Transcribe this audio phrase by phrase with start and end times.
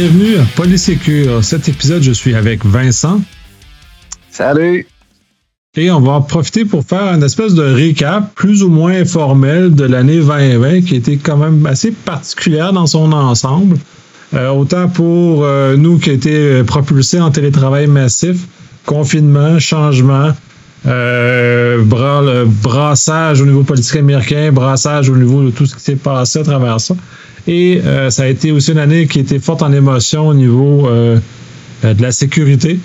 [0.00, 1.44] Bienvenue à Polysécure.
[1.44, 3.20] Cet épisode, je suis avec Vincent.
[4.30, 4.86] Salut!
[5.76, 9.74] Et on va en profiter pour faire une espèce de récap plus ou moins informel
[9.74, 13.76] de l'année 2020 qui était quand même assez particulière dans son ensemble.
[14.32, 18.46] Euh, autant pour euh, nous qui a été propulsés en télétravail massif,
[18.86, 20.32] confinement, changement,
[20.86, 26.38] euh, brassage au niveau politique américain, brassage au niveau de tout ce qui s'est passé
[26.38, 26.94] à travers ça.
[27.50, 30.88] Et euh, ça a été aussi une année qui était forte en émotion au niveau
[30.88, 31.18] euh,
[31.82, 32.78] de la sécurité.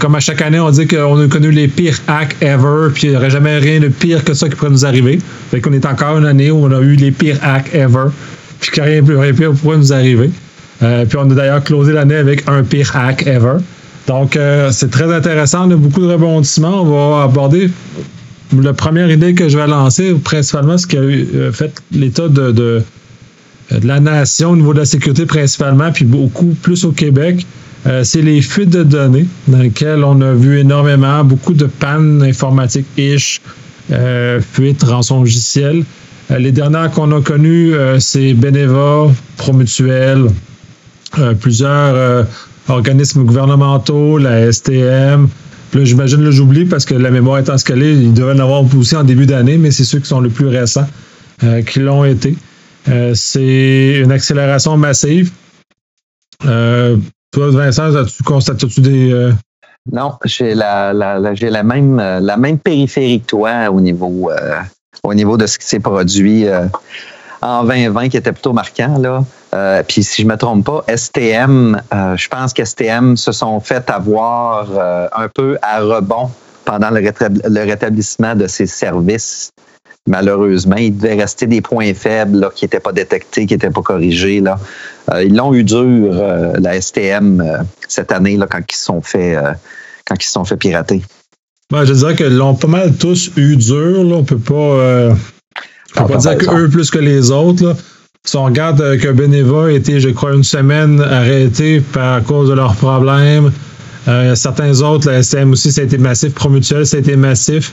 [0.00, 3.10] comme à chaque année, on dit qu'on a connu les pires hacks ever, puis il
[3.10, 5.18] n'y aurait jamais rien de pire que ça qui pourrait nous arriver.
[5.50, 8.06] Fait qu'on est encore une année où on a eu les pires hacks ever,
[8.60, 10.30] puis qu'il rien, de pire pourrait nous arriver.
[10.80, 13.58] puis on a d'ailleurs closé l'année avec un pire hack ever.
[14.06, 15.68] Donc, euh, c'est très intéressant.
[15.68, 16.82] On a beaucoup de rebondissements.
[16.82, 17.70] On va aborder
[18.56, 22.52] la première idée que je vais lancer, principalement ce qui a euh, fait l'état de,
[22.52, 22.82] de,
[23.70, 27.46] la nation au niveau de la sécurité principalement, puis beaucoup plus au Québec.
[27.86, 32.22] Euh, c'est les fuites de données dans lesquelles on a vu énormément, beaucoup de pannes
[32.22, 33.40] informatiques ish,
[34.52, 35.84] fuites, rançongiciels.
[36.36, 40.26] les dernières qu'on a connues, c'est Beneva, Promutuel,
[41.40, 42.26] plusieurs
[42.68, 45.28] organismes gouvernementaux, la STM.
[45.74, 48.96] Là, j'imagine, là, j'oublie parce que la mémoire étant scalée, il devait en avoir aussi
[48.96, 50.86] en début d'année, mais c'est ceux qui sont les plus récents
[51.44, 52.36] euh, qui l'ont été.
[52.88, 55.32] Euh, c'est une accélération massive.
[56.44, 56.96] Euh,
[57.32, 59.32] toi, Vincent, as-tu constates-tu des.
[59.92, 64.30] Non, j'ai la, même périphérie que toi au niveau
[65.02, 66.46] au niveau de ce qui s'est produit
[67.42, 69.22] en 2020 qui était plutôt marquant là.
[69.54, 73.88] Euh, puis si je me trompe pas, STM, euh, je pense qu'STM se sont fait
[73.88, 76.30] avoir euh, un peu à rebond
[76.64, 79.50] pendant le, rétablissement de ces services.
[80.06, 84.40] Malheureusement, il devait rester des points faibles qui n'étaient pas détectés, qui n'étaient pas corrigés.
[84.40, 84.58] Là.
[85.20, 86.14] ils l'ont eu dur,
[86.58, 89.36] la STM, cette année, là, quand ils se sont fait,
[90.06, 91.02] quand ils sont fait pirater.
[91.72, 94.04] Ben, je dirais qu'ils l'ont pas mal tous eu dur.
[94.04, 94.16] Là.
[94.16, 94.54] On peut pas,
[95.96, 97.64] on peut pas dire qu'eux plus que les autres.
[97.64, 97.74] Là.
[98.26, 102.48] Si on regarde euh, que Beneva a été, je crois, une semaine arrêté par cause
[102.48, 103.52] de leurs problèmes,
[104.08, 106.34] euh, certains autres, la SM aussi, ça a été massif.
[106.34, 107.72] Promutuel, ça a été massif.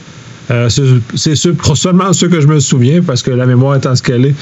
[0.50, 4.26] Euh, c'est seulement ceux que je me souviens, parce que la mémoire étant ce qu'elle
[4.26, 4.34] est.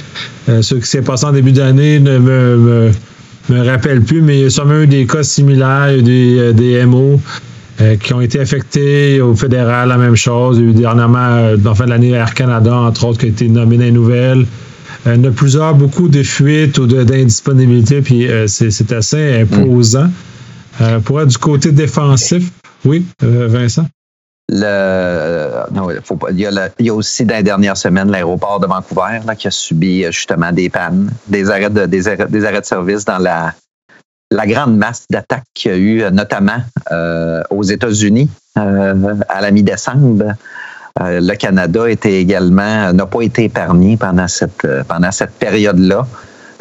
[0.62, 2.90] ce qui s'est passé en début d'année ne me,
[3.48, 7.20] me, rappelle plus, mais il y a sûrement eu des cas similaires, des, des MO
[8.00, 10.58] qui ont été affectés au fédéral, la même chose.
[10.58, 13.26] Il y a eu dernièrement, dans la fin de l'année, Air Canada, entre autres, qui
[13.26, 14.46] a été nommé dans les nouvelles.
[15.06, 20.10] Euh, il y a plusieurs, beaucoup de fuites ou d'indisponibilité, puis euh, c'est assez imposant.
[20.80, 22.50] Euh, pour être du côté défensif,
[22.84, 23.86] oui, Vincent?
[24.60, 26.40] Pas, il,
[26.80, 30.52] y a aussi dans les dernières semaines l'aéroport de Vancouver là, qui a subi justement
[30.52, 31.80] des pannes, des arrêts de,
[32.46, 33.54] arrêts, de service dans la,
[34.46, 36.58] grande masse d'attaques qu'il y a eu, notamment
[37.50, 40.34] aux États-Unis à la mi-décembre.
[41.00, 46.06] Euh, le Canada également n'a pas été épargné pendant cette euh, cette période-là.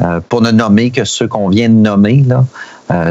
[0.00, 2.44] Euh, pour ne nommer que ceux qu'on vient de nommer, là,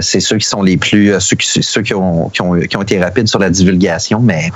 [0.02, 3.28] c'est ceux qui sont les plus ceux qui, ceux qui ont, qui, ont, été rapides
[3.28, 4.52] sur la divulgation, mais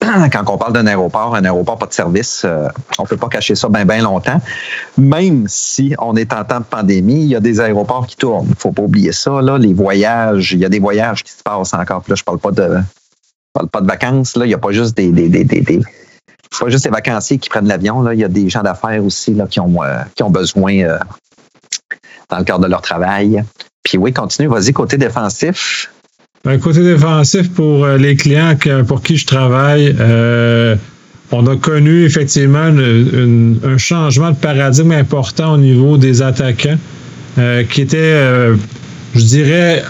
[0.32, 2.46] quand on parle d'un aéroport, un aéroport pas de service,
[2.98, 4.40] on peut pas cacher ça bien bien longtemps.
[4.98, 8.48] Même si on est en temps de pandémie, il y a des aéroports qui tournent.
[8.48, 9.40] Il faut pas oublier ça.
[9.42, 12.02] Là, les voyages, il y a des voyages qui se passent encore.
[12.08, 12.78] là, je parle pas de
[13.52, 14.44] parle pas de vacances, là.
[14.44, 15.80] Il n'y a pas juste des, des, des, des,
[16.60, 18.02] pas juste des vacanciers qui prennent l'avion.
[18.02, 18.14] Là.
[18.14, 20.98] Il y a des gens d'affaires aussi là, qui, ont, euh, qui ont besoin euh,
[22.28, 23.44] dans le cadre de leur travail.
[23.82, 25.90] Puis oui, continue, vas-y, côté défensif.
[26.44, 28.56] Ben, côté défensif, pour euh, les clients
[28.86, 29.94] pour qui je travaille,
[31.30, 32.68] on a connu effectivement
[33.64, 36.76] un changement de paradigme important au niveau des attaquants
[37.70, 38.54] qui était,
[39.14, 39.82] je dirais,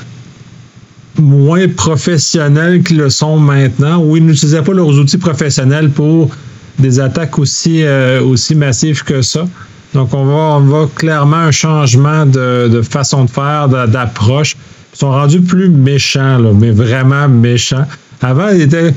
[1.18, 6.30] moins professionnels qu'ils le sont maintenant, où ils n'utilisaient pas leurs outils professionnels pour
[6.78, 9.46] des attaques aussi, euh, aussi massives que ça.
[9.94, 14.56] Donc, on va clairement un changement de, façon de faire, d'approche.
[14.94, 17.86] Ils sont rendus plus méchants, mais vraiment méchants.
[18.20, 18.94] Avant, ils étaient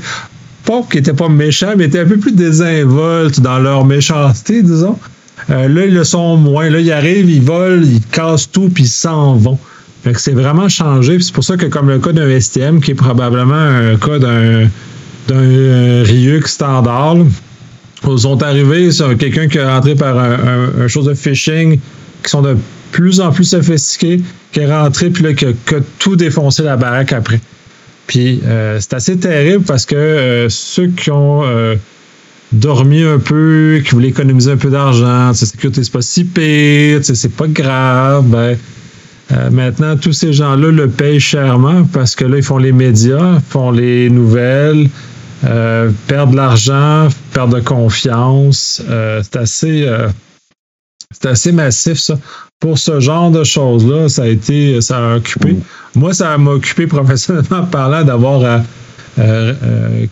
[0.64, 4.62] pas qu'ils n'étaient pas méchants, mais ils étaient un peu plus désinvoltes dans leur méchanceté,
[4.62, 4.98] disons.
[5.50, 6.70] Euh, là, ils le sont moins.
[6.70, 9.58] Là, ils arrivent, ils volent, ils cassent tout, puis ils s'en vont
[10.14, 11.18] c'est vraiment changé.
[11.20, 14.68] C'est pour ça que comme le cas d'un STM, qui est probablement un cas d'un
[15.28, 17.16] d'un Ryuk standard,
[18.02, 21.78] sont arrivés sur quelqu'un qui est rentré par un, chose de phishing
[22.22, 22.56] qui sont de
[22.92, 24.20] plus en plus sophistiqués,
[24.52, 25.52] qui est rentré puis là qui a,
[25.98, 27.40] tout défoncé la baraque après.
[28.06, 31.74] Puis euh, c'est assez terrible parce que euh, ceux qui ont euh,
[32.52, 37.36] dormi un peu, qui voulaient économiser un peu d'argent, sécurité c'est pas si pire, c'est
[37.36, 38.56] pas grave, ben
[39.32, 43.40] Euh, maintenant, tous ces gens-là le payent chèrement parce que là, ils font les médias,
[43.48, 44.88] font les nouvelles,
[45.44, 48.82] euh, perdent de l'argent, perdent de confiance.
[48.88, 49.88] Euh, c'est assez,
[51.10, 52.18] c'est assez massif, ça.
[52.58, 55.56] Pour ce genre de choses-là, ça a été, ça a occupé.
[55.94, 58.62] Moi, ça m'a occupé professionnellement parlant d'avoir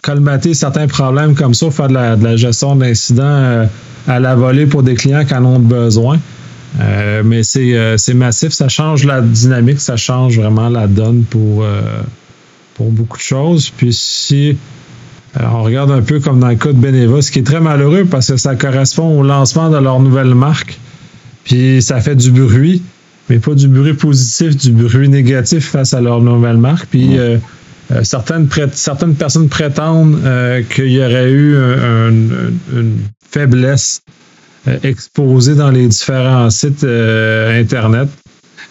[0.02, 3.66] colmaté certains problèmes comme ça, faire de la, gestion d'incidents
[4.06, 6.18] à la volée pour des clients qui en ont besoin.
[6.80, 11.62] Euh, mais euh, c'est massif, ça change la dynamique, ça change vraiment la donne pour,
[11.62, 11.82] euh,
[12.74, 13.70] pour beaucoup de choses.
[13.70, 14.58] Puis si
[15.40, 18.04] on regarde un peu comme dans le cas de Beneva, ce qui est très malheureux
[18.04, 20.78] parce que ça correspond au lancement de leur nouvelle marque.
[21.44, 22.82] Puis ça fait du bruit,
[23.28, 26.86] mais pas du bruit positif, du bruit négatif face à leur nouvelle marque.
[26.86, 27.18] Puis
[28.02, 30.20] certaines, certaines personnes prétendent
[30.70, 32.98] qu'il y aurait eu une
[33.34, 34.02] faiblesse
[34.66, 38.08] euh, exposée dans les différents sites euh, Internet.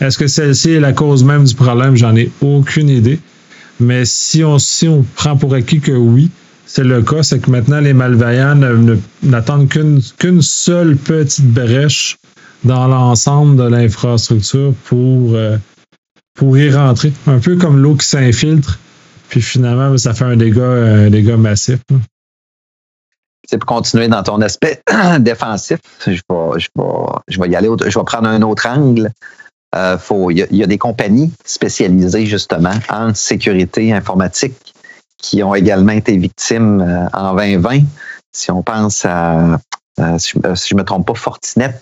[0.01, 1.95] Est-ce que celle-ci est la cause même du problème?
[1.95, 3.19] J'en ai aucune idée.
[3.79, 6.31] Mais si on, si on prend pour acquis que oui,
[6.73, 8.55] c'est le cas, c'est que maintenant les malveillants
[9.21, 12.17] n'attendent qu'une seule petite brèche
[12.63, 15.57] dans l'ensemble de l'infrastructure pour, euh,
[16.33, 17.13] pour y rentrer.
[17.27, 18.79] Un peu comme l'eau qui s'infiltre,
[19.29, 21.77] puis finalement, ça fait un dégât, dégât massif
[23.47, 24.81] c'est pour continuer dans ton aspect
[25.19, 25.77] défensif,
[26.07, 26.21] je
[27.39, 29.11] vais, y aller, je vais prendre un autre angle.
[29.75, 29.97] Euh,
[30.31, 34.72] il, y a, des compagnies spécialisées justement en sécurité informatique
[35.23, 37.79] qui ont également été victimes euh, en 2020.
[38.31, 39.59] Si on pense à,
[40.17, 41.73] si, je, ne me trompe pas, Fortinet,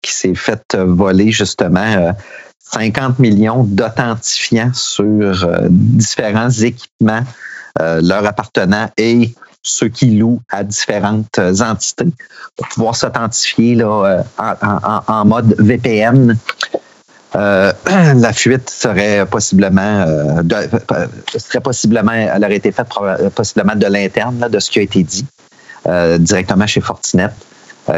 [0.00, 2.14] qui s'est fait voler justement
[2.58, 7.22] 50 millions d'authentifiants sur différents équipements
[7.80, 12.12] leur appartenant et ceux qui louent à différentes euh, entités
[12.56, 16.36] pour pouvoir s'authentifier là, euh, en, mode VPN.
[17.34, 17.72] Euh,
[18.14, 20.06] la fuite serait possiblement,
[21.36, 22.88] serait possiblement, elle aurait été faite
[23.34, 25.26] possiblement de l'interne, de ce qui a été dit
[26.18, 27.30] directement chez Fortinet.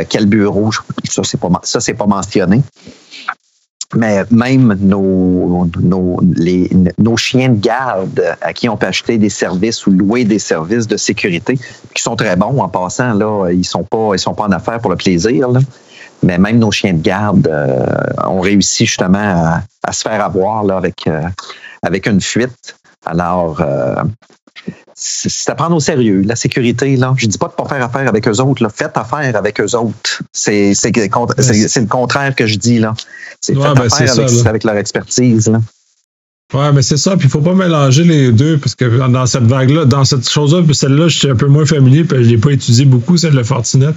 [0.09, 0.71] quel bureau,
[1.05, 2.63] ça c'est pas, ça c'est pas mentionné
[3.97, 6.21] mais même nos, nos,
[6.99, 10.87] nos chiens de garde à qui on peut acheter des services ou louer des services
[10.87, 11.59] de sécurité,
[11.95, 14.81] qui sont très bons en passant, là, ils sont pas, ils sont pas en affaires
[14.81, 15.49] pour le plaisir.
[15.49, 15.61] Là.
[16.25, 17.87] Mais même nos chiens de garde euh,
[18.25, 21.23] ont réussi justement à, à, se faire avoir là, avec, euh,
[21.83, 22.77] avec une fuite.
[23.05, 23.97] Alors, euh,
[24.95, 26.23] c'est à prendre au sérieux.
[26.25, 28.63] La sécurité, là, je dis pas de pas faire affaire avec eux autres.
[28.63, 28.69] Là.
[28.69, 30.23] Faites affaire avec eux autres.
[30.33, 32.79] C'est le contraire que je dis.
[32.79, 32.95] là.
[33.41, 35.49] C'est ouais, ben affaire avec, avec, leur expertise.
[35.49, 35.61] Là.
[36.55, 37.17] Ouais, mais c'est ça.
[37.17, 40.63] Puis il faut pas mélanger les deux parce que dans cette vague-là, dans cette chose-là,
[40.73, 43.43] celle-là, je suis un peu moins familier que je l'ai pas étudié beaucoup, celle de
[43.43, 43.93] Fortinet.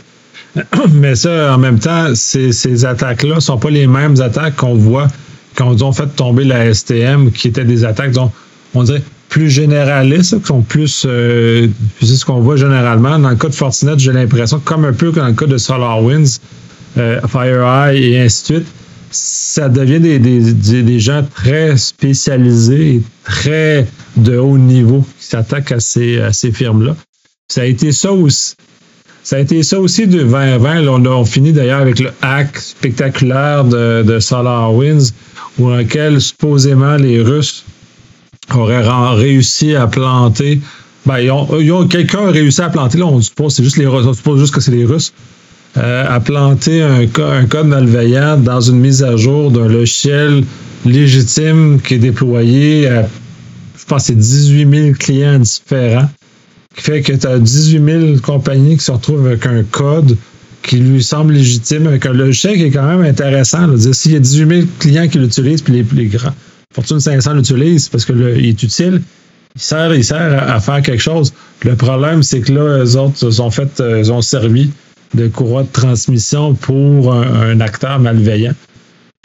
[0.94, 5.08] Mais ça, en même temps, ces, ces attaques-là sont pas les mêmes attaques qu'on voit
[5.56, 8.32] quand ils ont fait tomber la STM, qui étaient des attaques, dont
[8.76, 11.68] on dirait plus généralistes, qui sont plus, euh,
[12.00, 13.18] c'est ce qu'on voit généralement.
[13.20, 16.40] Dans le cas de Fortinet, j'ai l'impression, comme un peu dans le cas de SolarWinds,
[16.98, 18.68] euh, FireEye et ainsi de suite,
[19.10, 25.72] ça devient des, des, des, gens très spécialisés et très de haut niveau qui s'attaquent
[25.72, 26.96] à ces, à ces firmes-là.
[27.48, 28.56] Ça a été ça aussi.
[29.28, 30.84] Ça a été ça aussi de 2020.
[30.84, 35.12] Là, on a fini d'ailleurs avec le hack spectaculaire de, SolarWinds,
[35.60, 35.70] où
[36.20, 37.66] supposément les Russes
[38.56, 40.62] auraient réussi à planter.
[41.06, 44.06] Ben, ils ont, quelqu'un a réussi à planter, là, on suppose, c'est juste les Russes,
[44.08, 45.12] on suppose juste que c'est les Russes,
[45.76, 50.46] euh, à planter un, un, code malveillant dans une mise à jour d'un logiciel
[50.86, 53.10] légitime qui est déployé à,
[53.78, 56.10] je pense, c'est 18 000 clients différents,
[56.78, 60.16] qui fait que tu as 18 000 compagnies qui se retrouvent avec un code
[60.62, 63.68] qui lui semble légitime, avec un logiciel qui est quand même intéressant.
[63.94, 66.34] S'il y a 18 000 clients qui l'utilisent, puis les, grands,
[66.74, 69.02] Fortune 500 l'utilise parce qu'il est utile.
[69.56, 71.34] Il sert, il sert à, faire quelque chose.
[71.64, 74.70] Le problème, c'est que là, eux autres ont fait, euh, ils ont servi
[75.16, 78.54] de courroie de transmission pour un, acteur malveillant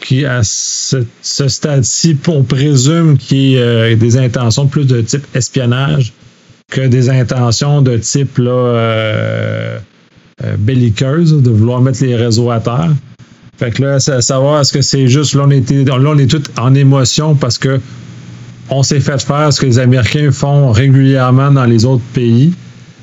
[0.03, 6.13] qui, à ce, stade-ci, on présume qu'il a euh, des intentions plus de type espionnage
[6.73, 9.77] que des intentions de type euh,
[10.57, 12.89] belliqueuse, de vouloir mettre les réseaux à terre.
[13.57, 16.17] Fait que là, c'est à savoir, est-ce que c'est juste, là, on, était, là, on
[16.17, 17.79] est tous en émotion parce que
[18.69, 22.53] on s'est fait faire ce que les Américains font régulièrement dans les autres pays.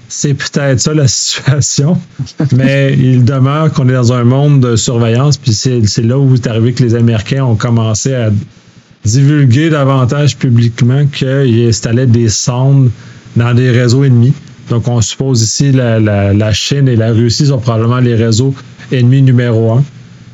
[0.09, 1.97] C'est peut-être ça la situation,
[2.57, 6.47] mais il demeure qu'on est dans un monde de surveillance, puis c'est là où est
[6.49, 8.31] arrivé que les Américains ont commencé à
[9.05, 12.91] divulguer davantage publiquement qu'ils installaient des sondes
[13.41, 14.35] dans des réseaux ennemis.
[14.69, 18.55] Donc, on suppose ici la, la, la Chine et la Russie sont probablement les réseaux
[18.93, 19.85] ennemis numéro un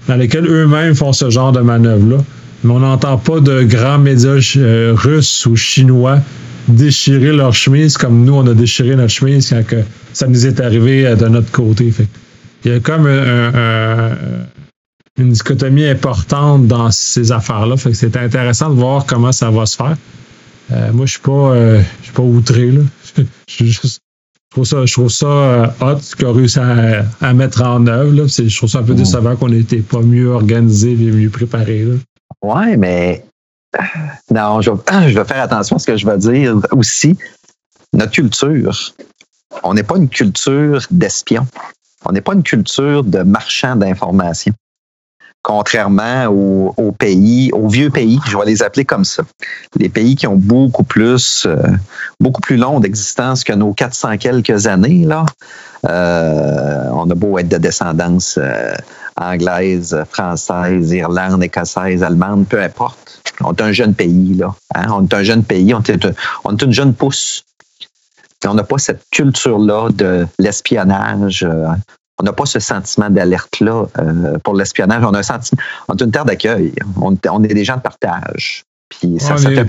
[0.08, 2.18] dans lesquels eux-mêmes font ce genre de manœuvre-là.
[2.64, 6.18] mais on n'entend pas de grands médias euh, russes ou chinois
[6.68, 9.76] déchirer leur chemise comme nous, on a déchiré notre chemise quand que
[10.12, 11.92] ça nous est arrivé de notre côté.
[11.92, 12.08] Fait.
[12.64, 13.06] Il y a comme
[15.16, 17.76] une dichotomie importante dans ces affaires-là.
[17.76, 19.96] Fait que c'est intéressant de voir comment ça va se faire.
[20.92, 21.54] moi, je suis pas,
[22.00, 22.80] je suis pas outré là.
[23.48, 23.98] Je,
[24.50, 28.12] trouve ça, je trouve ça euh, hot qu'on réussi à, à, mettre en œuvre.
[28.12, 28.26] Là.
[28.26, 28.96] Je trouve ça un peu mm.
[28.96, 31.84] décevant qu'on n'était pas mieux organisé et mieux préparé.
[31.84, 31.94] Là.
[32.42, 33.24] Ouais, mais
[34.32, 34.70] non, je,
[35.08, 37.16] je vais faire attention à ce que je vais dire aussi.
[37.92, 38.94] Notre culture,
[39.62, 41.46] on n'est pas une culture d'espions.
[42.04, 44.54] On n'est pas une culture de marchands d'informations
[45.46, 49.22] contrairement aux, pays, aux vieux pays, je vais les appeler comme ça.
[49.76, 51.56] Les pays qui ont beaucoup plus, euh,
[52.18, 55.24] beaucoup plus long d'existence que nos 400 quelques années, là.
[55.88, 58.74] Euh, on a beau être de descendance euh,
[59.16, 63.22] anglaise, française, irlande, écossaise, allemande, peu importe.
[63.44, 64.52] On est un jeune pays, là.
[64.74, 64.86] Hein.
[64.90, 66.08] On est un jeune pays, on est,
[66.42, 67.44] on est une jeune pousse.
[68.44, 71.46] on n'a pas cette culture-là de l'espionnage,
[72.18, 75.02] on n'a pas ce sentiment d'alerte-là euh, pour l'espionnage.
[75.04, 76.72] On a un sentiment, on est une terre d'accueil.
[77.00, 78.64] On, on, est des gens de partage.
[78.88, 79.66] Puis ça, ça, fait,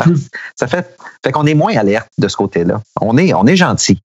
[0.55, 2.81] ça fait, fait qu'on est moins alerte de ce côté-là.
[3.01, 3.99] On est, on est gentil.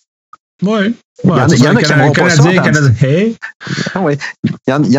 [0.64, 0.96] Oui.
[1.24, 2.44] Il y, en, a qui n'aimeront pas ça.
[2.50, 2.60] Il, y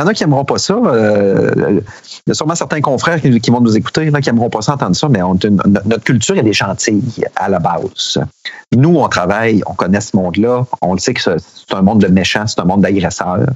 [0.01, 0.75] en, a qui n'aimeront pas ça.
[0.75, 1.83] il
[2.27, 4.97] y a sûrement certains confrères qui, vont nous écouter là, qui n'aimeront pas ça entendre
[4.97, 8.19] ça, mais notre culture, est gentille à la base.
[8.75, 10.65] Nous, on travaille, on connaît ce monde-là.
[10.81, 13.47] On le sait que c'est un monde de méchants, c'est un monde d'agresseurs.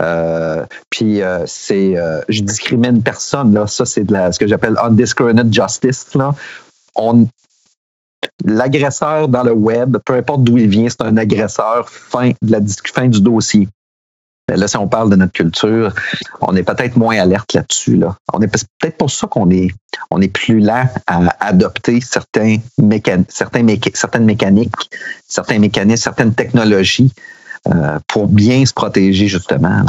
[0.00, 3.66] Euh, puis euh, c'est, euh, je discrimine personne là.
[3.66, 6.32] Ça c'est de la, ce que j'appelle undiscriminated justice là.
[6.94, 7.26] On,
[8.44, 12.60] l'agresseur dans le web, peu importe d'où il vient, c'est un agresseur fin, de la,
[12.92, 13.68] fin du dossier.
[14.48, 15.94] Là, si on parle de notre culture,
[16.40, 17.96] on est peut-être moins alerte là-dessus.
[17.96, 18.16] Là.
[18.32, 19.68] On est peut-être pour ça qu'on est,
[20.10, 22.56] on est plus lent à adopter certains
[23.28, 24.74] certains certaines mécaniques,
[25.28, 27.12] certains mécanismes, certaines technologies
[27.68, 29.84] euh, pour bien se protéger justement.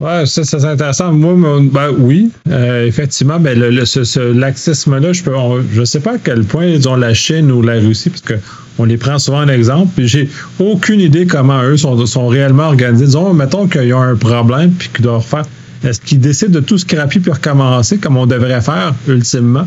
[0.00, 1.12] Ouais, ça, c'est intéressant.
[1.12, 1.34] Moi,
[1.72, 5.32] ben, oui, euh, effectivement, mais le, ce, laxisme-là, je peux,
[5.72, 8.34] je sais pas à quel point ils ont la Chine ou la Russie, parce que
[8.78, 9.90] on les prend souvent en exemple.
[9.96, 13.06] Puis j'ai aucune idée comment eux sont, sont réellement organisés.
[13.06, 15.44] Disons, mettons qu'ils ont un problème puis qu'ils doivent faire.
[15.82, 19.66] Est-ce qu'ils décident de tout scraper puis recommencer comme on devrait faire ultimement,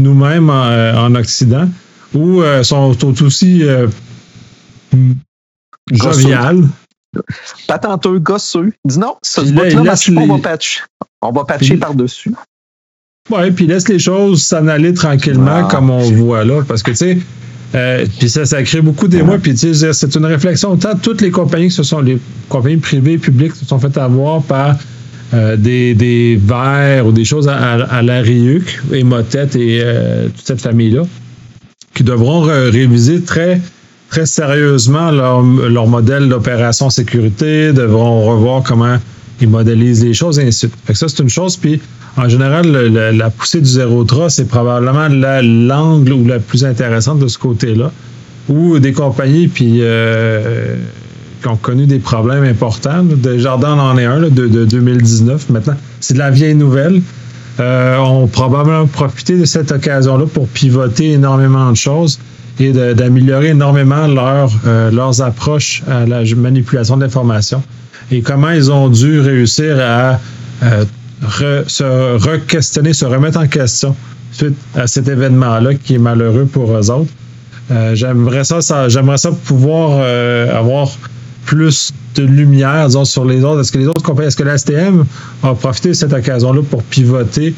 [0.00, 1.68] nous-mêmes en, euh, Occident,
[2.14, 3.86] ou euh, sont aussi euh,
[5.92, 6.64] jovial?
[7.66, 8.72] Patenteux, gosseux.
[8.84, 9.62] Il dit non, ça se là,
[10.22, 10.80] on va patcher.
[11.20, 12.32] On va patcher par-dessus.
[13.30, 15.68] Oui, puis laisse les choses s'en aller tranquillement ah.
[15.70, 16.62] comme on voit là.
[16.66, 17.18] Parce que, tu sais,
[17.74, 19.38] euh, puis ça, ça crée beaucoup d'émoi.
[19.38, 20.72] Puis, tu sais, c'est une réflexion.
[20.72, 24.76] Autant toutes les compagnies, ce sont les compagnies privées, publiques, se sont faites avoir par
[25.34, 30.46] euh, des, des verres ou des choses à, la RIUC, et Motette et euh, toute
[30.46, 31.02] cette famille-là,
[31.94, 33.60] qui devront réviser très
[34.10, 38.96] très sérieusement leur, leur modèle d'opération sécurité, devront revoir comment
[39.40, 40.96] ils modélisent les choses et ainsi de suite.
[40.96, 41.56] Ça, c'est une chose.
[41.56, 41.80] Puis,
[42.16, 47.28] en général, la poussée du zéro tra, c'est probablement l'angle ou la plus intéressante de
[47.28, 47.92] ce côté-là,
[48.48, 50.76] où des compagnies puis, euh,
[51.40, 53.04] qui ont connu des problèmes importants.
[53.04, 55.76] De Jardin en est un de, de 2019 maintenant.
[56.00, 57.00] C'est de la vieille nouvelle.
[57.60, 62.20] Euh, ont probablement profité de cette occasion-là pour pivoter énormément de choses
[62.60, 67.60] et d'améliorer énormément leur, euh, leurs approches à la manipulation de l'information
[68.12, 70.20] et comment ils ont dû réussir à
[70.62, 70.84] euh,
[71.66, 73.96] se re-questionner, se remettre en question
[74.30, 77.10] suite à cet événement-là qui est malheureux pour eux autres.
[77.72, 80.00] Euh, j'aimerais ça, ça j'aimerais ça pouvoir
[80.54, 80.90] avoir
[81.48, 83.60] plus de lumière disons, sur les autres.
[83.60, 85.06] Est-ce que les autres compagnies, est-ce que la STM
[85.42, 87.54] a profité de cette occasion-là pour pivoter,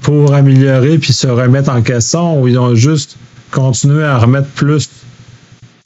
[0.00, 3.16] pour améliorer puis se remettre en question ou ils ont juste
[3.52, 4.90] continuer à remettre plus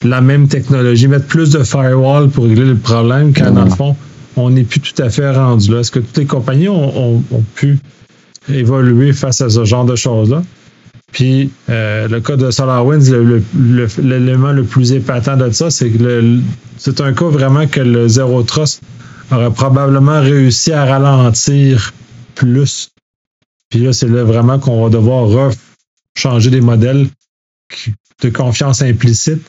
[0.02, 3.96] la même technologie, mettre plus de firewall pour régler le problème, quand dans le fond,
[4.36, 5.80] on n'est plus tout à fait rendu là?
[5.80, 7.22] Est-ce que toutes les compagnies ont,
[7.54, 7.78] pu
[8.48, 10.42] évoluer face à ce genre de choses-là?
[11.16, 13.10] Puis euh, le cas de SolarWinds,
[13.98, 16.40] l'élément le, plus épatant de ça, c'est que
[16.76, 18.82] c'est un cas vraiment que le Zero Trust
[19.32, 21.94] aurait probablement réussi à ralentir
[22.34, 22.90] plus.
[23.70, 25.52] Puis là, c'est là vraiment qu'on va devoir
[26.14, 27.06] changer des modèles
[28.22, 29.48] de confiance implicite,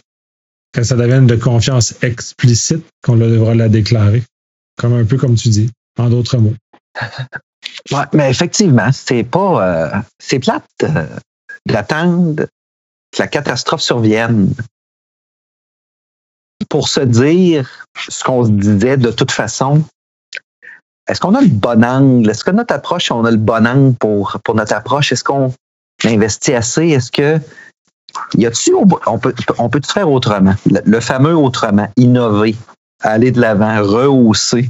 [0.71, 4.23] que ça devienne de confiance explicite, qu'on devra la déclarer.
[4.77, 5.69] Comme un peu comme tu dis,
[5.99, 6.55] en d'autres mots.
[7.91, 9.67] Ouais, mais effectivement, c'est pas.
[9.67, 11.05] Euh, c'est plate euh,
[11.67, 12.45] d'attendre
[13.11, 14.53] que la catastrophe survienne
[16.69, 17.69] pour se dire
[18.09, 19.83] ce qu'on se disait de toute façon.
[21.07, 22.29] est-ce qu'on a le bon angle?
[22.29, 25.11] Est-ce que notre approche, on a le bon angle pour, pour notre approche?
[25.11, 25.53] Est-ce qu'on
[26.03, 26.87] investit assez?
[26.89, 27.39] Est-ce que
[28.35, 28.87] y a-tu, on
[29.19, 30.55] peut, on peut faire autrement?
[30.65, 32.55] Le, fameux autrement, innover,
[33.01, 34.69] aller de l'avant, rehausser.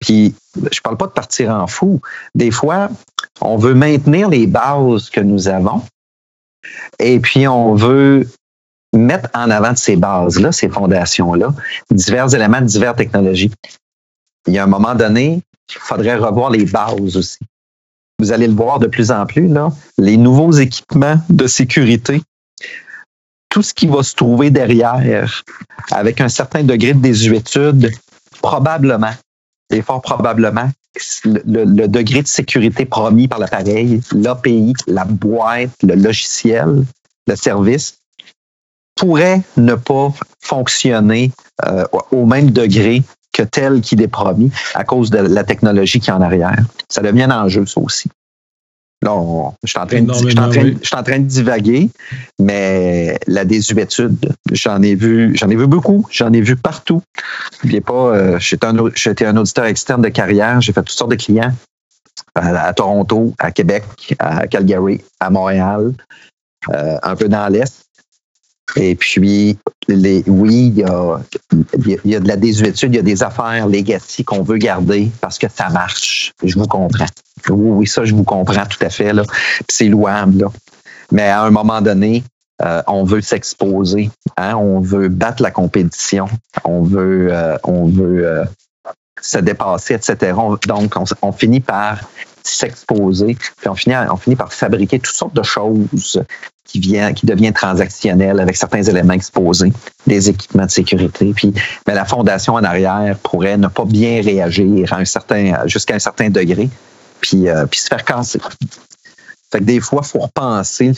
[0.00, 0.34] Puis,
[0.72, 2.00] je parle pas de partir en fou.
[2.34, 2.88] Des fois,
[3.42, 5.82] on veut maintenir les bases que nous avons,
[6.98, 8.28] et puis on veut
[8.92, 11.54] mettre en avant de ces bases-là, ces fondations-là,
[11.90, 13.52] divers éléments, diverses technologies.
[14.46, 17.38] Il y a un moment donné, il faudrait revoir les bases aussi.
[18.18, 22.20] Vous allez le voir de plus en plus, là, les nouveaux équipements de sécurité,
[23.48, 25.42] tout ce qui va se trouver derrière,
[25.90, 27.90] avec un certain degré de désuétude,
[28.42, 29.14] probablement,
[29.70, 30.70] et fort probablement,
[31.24, 36.84] le, le degré de sécurité promis par l'appareil, l'API, la boîte, le logiciel,
[37.26, 37.98] le service,
[38.96, 41.32] pourrait ne pas fonctionner
[41.66, 46.10] euh, au même degré que tel qu'il est promis à cause de la technologie qui
[46.10, 46.58] est en arrière.
[46.88, 48.10] Ça devient un enjeu, ça aussi.
[49.02, 49.16] Là,
[49.64, 51.88] je, suis en train de, je, suis en train, de divaguer,
[52.38, 57.02] mais la désuétude, j'en ai vu, j'en ai vu beaucoup, j'en ai vu partout.
[57.80, 61.52] pas, euh, j'étais un, un, auditeur externe de carrière, j'ai fait toutes sortes de clients
[62.34, 63.84] à, Toronto, à Québec,
[64.18, 65.94] à Calgary, à Montréal,
[66.68, 67.86] euh, un peu dans l'Est.
[68.76, 69.58] Et puis,
[69.88, 71.20] les, oui, il y, a,
[72.04, 75.38] y a de la désuétude, il y a des affaires legacy qu'on veut garder parce
[75.38, 76.32] que ça marche.
[76.42, 77.06] Je vous comprends.
[77.48, 79.12] Oui, oui, ça, je vous comprends tout à fait.
[79.68, 80.42] C'est louable.
[80.42, 80.48] Là.
[81.12, 82.22] Mais à un moment donné,
[82.62, 84.54] euh, on veut s'exposer, hein?
[84.56, 86.28] on veut battre la compétition,
[86.64, 88.44] on veut, euh, on veut euh,
[89.20, 90.32] se dépasser, etc.
[90.66, 92.00] donc, on, finit par
[92.42, 96.22] s'exposer, puis on finit, on finit par fabriquer toutes sortes de choses
[96.64, 99.72] qui, vient, qui devient transactionnel avec certains éléments exposés,
[100.06, 101.32] des équipements de sécurité.
[101.34, 101.52] Puis
[101.86, 104.86] mais la fondation en arrière pourrait ne pas bien réagir
[105.66, 106.68] jusqu'à un certain degré,
[107.20, 108.40] puis, euh, puis se faire casser.
[109.52, 110.92] Fait que des fois, il faut repenser,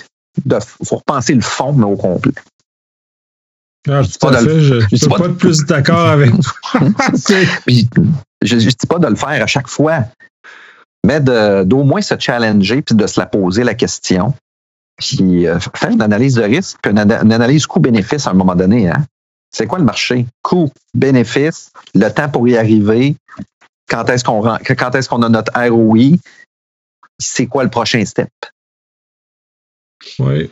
[0.85, 2.33] faut repenser le fond, mais au complet.
[3.88, 4.61] Ah, tout à fait.
[4.61, 6.81] Je ne suis pas, de plus d'accord avec toi.
[8.42, 10.05] je ne dis pas de le faire à chaque fois,
[11.05, 14.35] mais d'au moins se challenger puis de se la poser la question
[14.97, 18.88] puis euh, faire une analyse de risque, puis une, analyse coût-bénéfice à un moment donné.
[18.88, 19.05] Hein?
[19.51, 20.27] C'est quoi le marché?
[20.42, 23.16] Coût, bénéfice, le temps pour y arriver,
[23.88, 26.16] quand est-ce qu'on quand est-ce qu'on a notre ROI,
[27.18, 28.29] c'est quoi le prochain step?
[30.19, 30.49] Oui.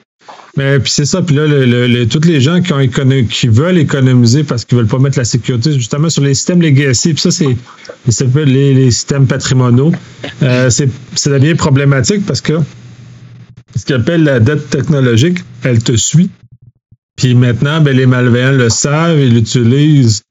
[0.57, 2.87] Mais puis c'est ça, puis là, le, tous les gens qui, ont
[3.29, 7.15] qui veulent économiser parce qu'ils veulent pas mettre la sécurité justement sur les systèmes legacy,
[7.15, 7.57] puis ça, c'est
[8.45, 9.93] les, les, systèmes patrimoniaux.
[10.43, 12.55] Euh, c'est ça devient problématique parce que
[13.77, 16.31] ce qu'on appelle la dette technologique, elle te suit.
[17.17, 20.23] Puis maintenant, ben, les malveillants le savent, ils l'utilisent.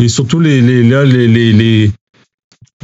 [0.00, 1.92] Et surtout les, les, là, les, les, les,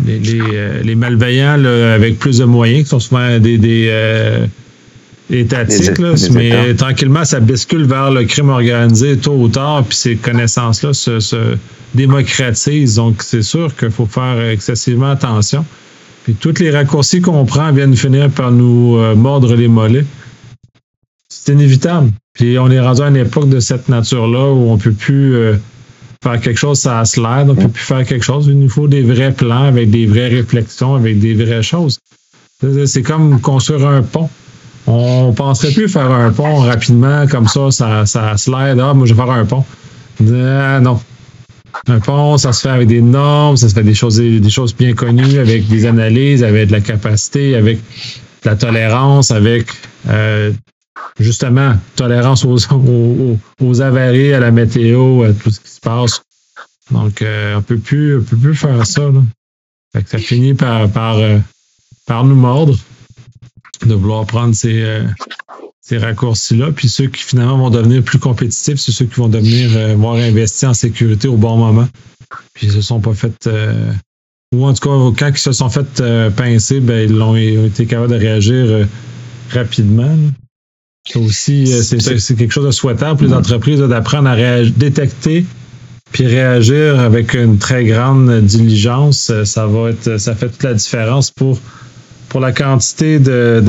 [0.04, 4.46] les, euh, malveillants avec plus de moyens, qui sont souvent des, des euh,
[5.30, 10.16] étatiques, là, mais tranquillement, ça bascule vers le crime organisé tôt ou tard, puis ces
[10.16, 11.56] connaissances-là se, se
[11.94, 12.96] démocratisent.
[12.96, 15.64] Donc, c'est sûr qu'il faut faire excessivement attention.
[16.24, 20.06] Puis tous les raccourcis qu'on prend viennent finir par nous euh, mordre les mollets.
[21.28, 22.10] C'est inévitable.
[22.32, 25.56] Puis on est rendu à une époque de cette nature-là où on peut plus euh,
[26.22, 28.46] faire quelque chose ça slide, on peut plus faire quelque chose.
[28.48, 31.98] Il nous faut des vrais plans avec des vraies réflexions, avec des vraies choses.
[32.86, 34.30] C'est comme construire un pont.
[34.86, 38.78] On penserait plus faire un pont rapidement comme ça, ça, ça slide.
[38.80, 39.64] Ah, moi je vais faire un pont.
[40.20, 41.00] Ah, non,
[41.86, 44.74] un pont, ça se fait avec des normes, ça se fait des choses, des choses
[44.74, 49.66] bien connues, avec des analyses, avec de la capacité, avec de la tolérance, avec
[50.08, 50.52] euh,
[51.18, 56.22] justement tolérance aux, aux, aux, avaries, à la météo, à tout ce qui se passe.
[56.90, 59.02] Donc, euh, on peut plus, on peut plus faire ça.
[59.02, 59.22] Là.
[59.92, 61.38] Fait que ça finit par, par, euh,
[62.06, 62.76] par nous mordre
[63.86, 65.02] de vouloir prendre ces,
[65.84, 66.72] ces raccourcis-là.
[66.74, 70.14] Puis ceux qui finalement vont devenir plus compétitifs, c'est ceux qui vont devenir euh, voir
[70.14, 71.86] investir en sécurité au bon moment.
[72.54, 73.92] Puis ils se sont pas fait euh,
[74.54, 77.86] ou en tout cas, quand ils se sont fait euh, pincer, ben, ils ont été
[77.86, 78.86] capables de réagir
[79.50, 80.16] rapidement.
[81.06, 85.44] C'est aussi c'est quelque chose de souhaitable pour les entreprises d'apprendre à détecter
[86.12, 89.32] puis réagir avec une très grande diligence.
[89.44, 91.58] Ça va être ça fait toute la différence pour
[92.34, 93.62] pour la quantité de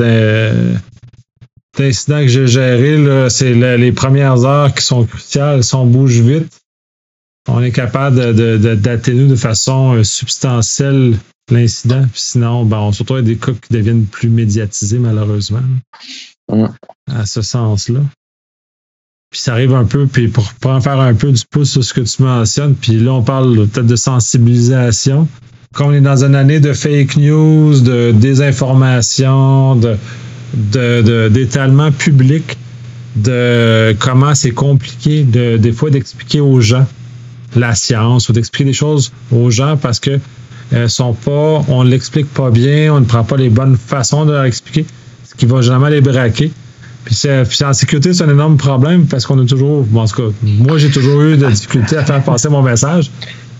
[1.78, 5.62] d'incidents que j'ai gérés, c'est les premières heures qui sont cruciales.
[5.62, 6.52] Si on bouge vite,
[7.46, 8.16] on est capable
[8.76, 11.16] d'atténuer de, de, façon euh, substantielle
[11.48, 12.06] l'incident.
[12.12, 15.62] Sinon, ben, on se retrouve avec des cas qui deviennent plus médiatisés, malheureusement.
[17.08, 18.00] À ce sens-là.
[19.30, 21.84] Puis ça arrive un peu, puis pour, pour en faire un peu du pouce sur
[21.84, 25.28] ce que tu mentionnes, puis là, on parle peut-être de sensibilisation.
[25.76, 32.56] Comme on est dans une année de fake news, de désinformation, de, d'étalement public,
[33.14, 36.86] de comment c'est compliqué de, des fois d'expliquer aux gens
[37.54, 40.18] la science ou d'expliquer des choses aux gens parce que
[40.72, 44.32] elles sont pas, on l'explique pas bien, on ne prend pas les bonnes façons de
[44.32, 44.86] leur expliquer,
[45.28, 46.50] ce qui va jamais les braquer.
[47.04, 50.16] Puis, c'est, en sécurité, c'est un énorme problème parce qu'on a toujours, bon, en tout
[50.16, 53.12] cas, moi, j'ai toujours eu de difficultés à faire passer mon message.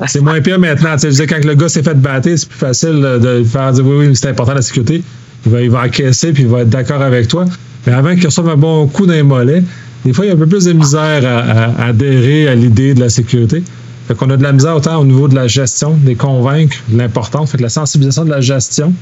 [0.07, 0.97] C'est moins pire maintenant.
[0.97, 4.07] Tu sais, quand le gars s'est fait battre, c'est plus facile de faire dire oui,
[4.07, 5.03] oui, c'est important la sécurité.
[5.47, 7.47] Il va, il va encaisser puis il va être d'accord avec toi.
[7.87, 9.63] Mais avant qu'il reçoive un bon coup dans les mollets,
[10.05, 13.01] des fois, il y a un peu plus de misère à, adhérer à l'idée de
[13.01, 13.63] la sécurité.
[14.07, 16.99] Fait qu'on a de la misère autant au niveau de la gestion, des convaincre de
[16.99, 18.93] l'importance, fait que la sensibilisation de la gestion,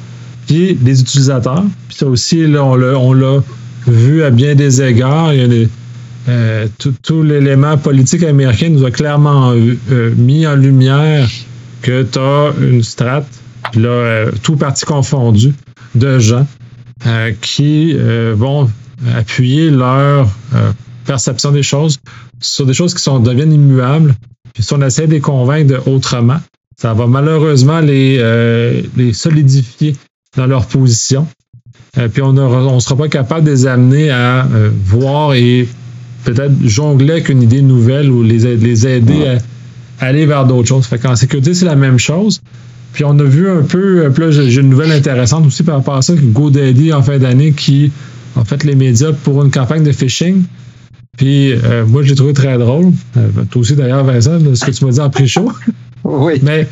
[0.47, 1.65] puis des utilisateurs.
[1.89, 3.43] Puis ça aussi, là, on l'a
[3.87, 5.35] vu à bien des égards.
[5.35, 5.67] Il y a
[6.29, 6.69] euh,
[7.03, 11.29] tout, l'élément politique américain nous a clairement euh, mis en lumière
[11.83, 13.29] que tu as une strate,
[13.75, 15.53] là, euh, tout parti confondu,
[15.95, 16.47] de gens
[17.43, 17.95] qui
[18.33, 18.71] vont
[19.15, 20.27] appuyer leur
[21.05, 21.99] perception des choses
[22.41, 24.15] sur des choses qui sont, deviennent immuables.
[24.55, 26.39] Puis si on essaie de les convaincre autrement,
[26.79, 29.95] ça va malheureusement les, les solidifier
[30.35, 31.27] dans leur position.
[31.93, 34.49] puis on ne sera pas capable de les amener à
[34.87, 35.69] voir et
[36.25, 39.39] peut-être jongler avec une idée nouvelle ou les, les aider
[40.01, 40.87] à aller vers d'autres choses.
[40.87, 42.41] Fait qu'en sécurité, c'est la même chose.
[42.93, 45.97] Puis on a vu un peu, puis là, j'ai une nouvelle intéressante aussi par rapport
[45.97, 47.91] à ça, GoDaddy en fin d'année qui
[48.37, 50.45] a fait les médias pour une campagne de phishing.
[51.17, 52.93] Puis euh, moi, je l'ai trouvé très drôle.
[53.17, 55.51] Euh, toi aussi, d'ailleurs, Vincent, ce que tu m'as dit en pré-show.
[56.07, 56.35] Oui.
[56.43, 56.69] Mais,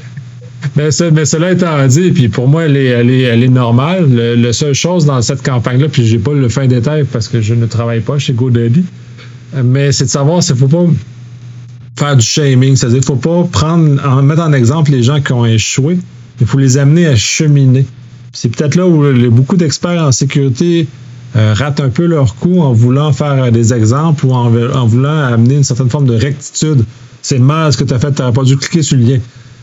[0.76, 4.14] mais, cela étant dit, puis pour moi, elle est, elle est, elle est normale.
[4.14, 7.54] la seule chose dans cette campagne-là, puis j'ai pas le fin détail parce que je
[7.54, 8.84] ne travaille pas chez GoDaddy,
[9.64, 10.86] mais c'est de savoir ne faut pas
[11.96, 12.76] faire du shaming.
[12.76, 15.98] C'est-à-dire faut pas prendre, en, mettre en exemple les gens qui ont échoué.
[16.40, 17.86] Il faut les amener à cheminer.
[18.32, 20.88] C'est peut-être là où beaucoup d'experts en sécurité
[21.36, 24.50] euh, ratent un peu leur coup en voulant faire des exemples ou en,
[24.86, 26.84] voulant amener une certaine forme de rectitude.
[27.20, 29.18] C'est mal ce que tu fait, tu pas dû cliquer sur le lien.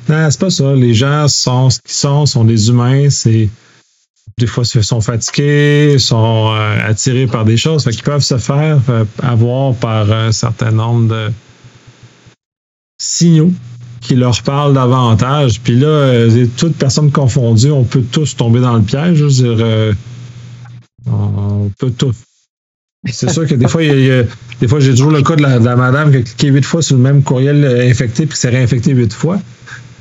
[0.08, 0.74] Non, c'est pas ça.
[0.76, 3.10] Les gens sont ce qu'ils sont, sont des humains.
[3.10, 3.50] C'est
[4.40, 9.06] des fois sont fatigués, sont euh, attirés par des choses, qui peuvent se faire euh,
[9.22, 11.32] avoir par un certain nombre de
[13.00, 13.52] signaux
[14.02, 15.60] qui leur parlent davantage.
[15.62, 19.24] Puis là, euh, toutes personnes confondues, on peut tous tomber dans le piège.
[21.06, 22.16] On peut tous.
[23.06, 25.76] C'est sûr que des fois, des fois, j'ai toujours le cas de la, de la,
[25.76, 28.92] madame qui a cliqué huit fois sur le même courriel infecté puis qui s'est réinfecté
[28.92, 29.40] huit fois.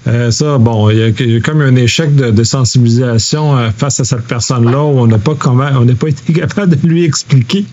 [0.09, 4.27] Euh, ça, bon, il y, a, comme un échec de, sensibilisation euh, face à cette
[4.27, 7.67] personne-là où on n'a pas comment, on n'a pas été capable de lui expliquer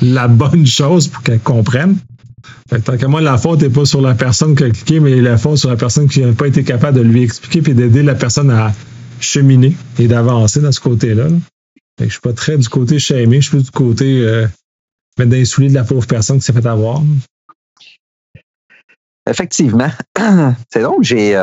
[0.00, 1.96] la bonne chose pour qu'elle comprenne.
[2.68, 5.20] Fait tant qu'à moi, la faute n'est pas sur la personne qui a cliqué, mais
[5.20, 8.04] la faute sur la personne qui n'a pas été capable de lui expliquer et d'aider
[8.04, 8.72] la personne à
[9.18, 11.26] cheminer et d'avancer dans ce côté-là.
[11.98, 14.46] Fait que je suis pas très du côté shaming, je suis plus du côté euh,
[15.18, 17.02] mettre de la pauvre personne qui s'est fait avoir.
[19.28, 19.90] Effectivement.
[20.72, 21.36] C'est donc, j'ai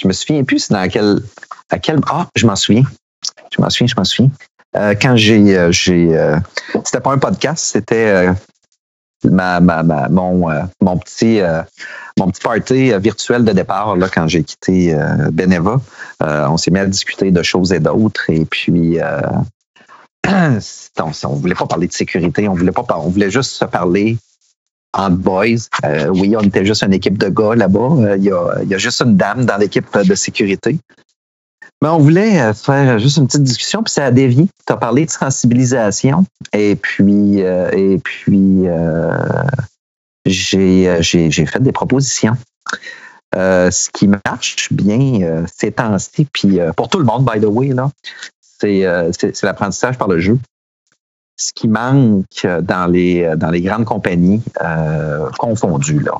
[0.00, 1.20] je me souviens plus dans quel,
[1.68, 2.00] à quel.
[2.08, 2.84] Ah, je m'en souviens.
[3.52, 4.30] Je m'en souviens, je m'en souviens.
[4.76, 5.56] Euh, quand j'ai.
[5.58, 6.36] Euh, j'ai euh,
[6.84, 8.32] c'était pas un podcast, c'était
[9.24, 10.48] ma, ma, mon,
[10.80, 11.40] mon, petit,
[12.16, 14.96] mon petit party virtuel de départ là, quand j'ai quitté
[15.32, 15.80] Beneva.
[16.20, 18.30] on s'est mis à discuter de choses et d'autres.
[18.30, 18.98] Et puis.
[20.28, 20.58] on,
[21.24, 24.16] on voulait pas parler de sécurité, on voulait pas on voulait juste se parler
[24.92, 25.68] en boys.
[25.84, 27.90] Euh, oui, on était juste une équipe de gars là-bas.
[27.98, 30.78] Euh, il y, a, juste une dame dans l'équipe de sécurité.
[31.82, 34.46] Mais on voulait euh, faire juste une petite discussion, puis ça a dévié.
[34.66, 38.64] Tu as parlé de sensibilisation, et puis, et puis
[40.26, 42.36] j'ai fait des propositions.
[43.34, 47.72] ce qui marche bien ces temps-ci, puis pour tout le monde, by the way,
[48.60, 50.38] c'est l'apprentissage par le jeu
[51.40, 56.00] ce qui manque dans les, dans les grandes compagnies euh, confondues.
[56.00, 56.12] Là.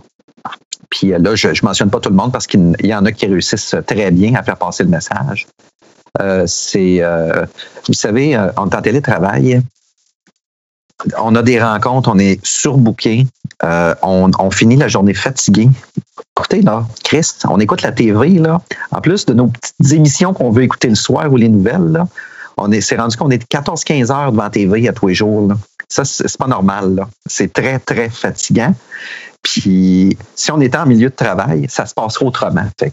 [0.88, 3.12] Puis euh, là, je ne mentionne pas tout le monde parce qu'il y en a
[3.12, 5.46] qui réussissent très bien à faire passer le message.
[6.20, 7.02] Euh, c'est,
[7.86, 9.62] vous savez, on est en télétravail.
[11.18, 13.26] On a des rencontres, on est surbooké,
[13.62, 15.68] on, finit la journée fatigué.
[16.36, 18.60] Écoutez, là, Chris, on écoute la TV, là.
[18.90, 22.06] En plus de nos petites émissions qu'on veut écouter le soir ou les nouvelles, là,
[22.56, 25.48] on s'est rendu qu'on est 14-15 heures devant TV à tous les jours.
[25.48, 25.56] Là.
[25.88, 27.06] Ça, c'est pas normal.
[27.26, 28.74] C'est très, très fatigant.
[29.42, 32.66] Puis, si on était en milieu de travail, ça se passerait autrement.
[32.78, 32.92] Fait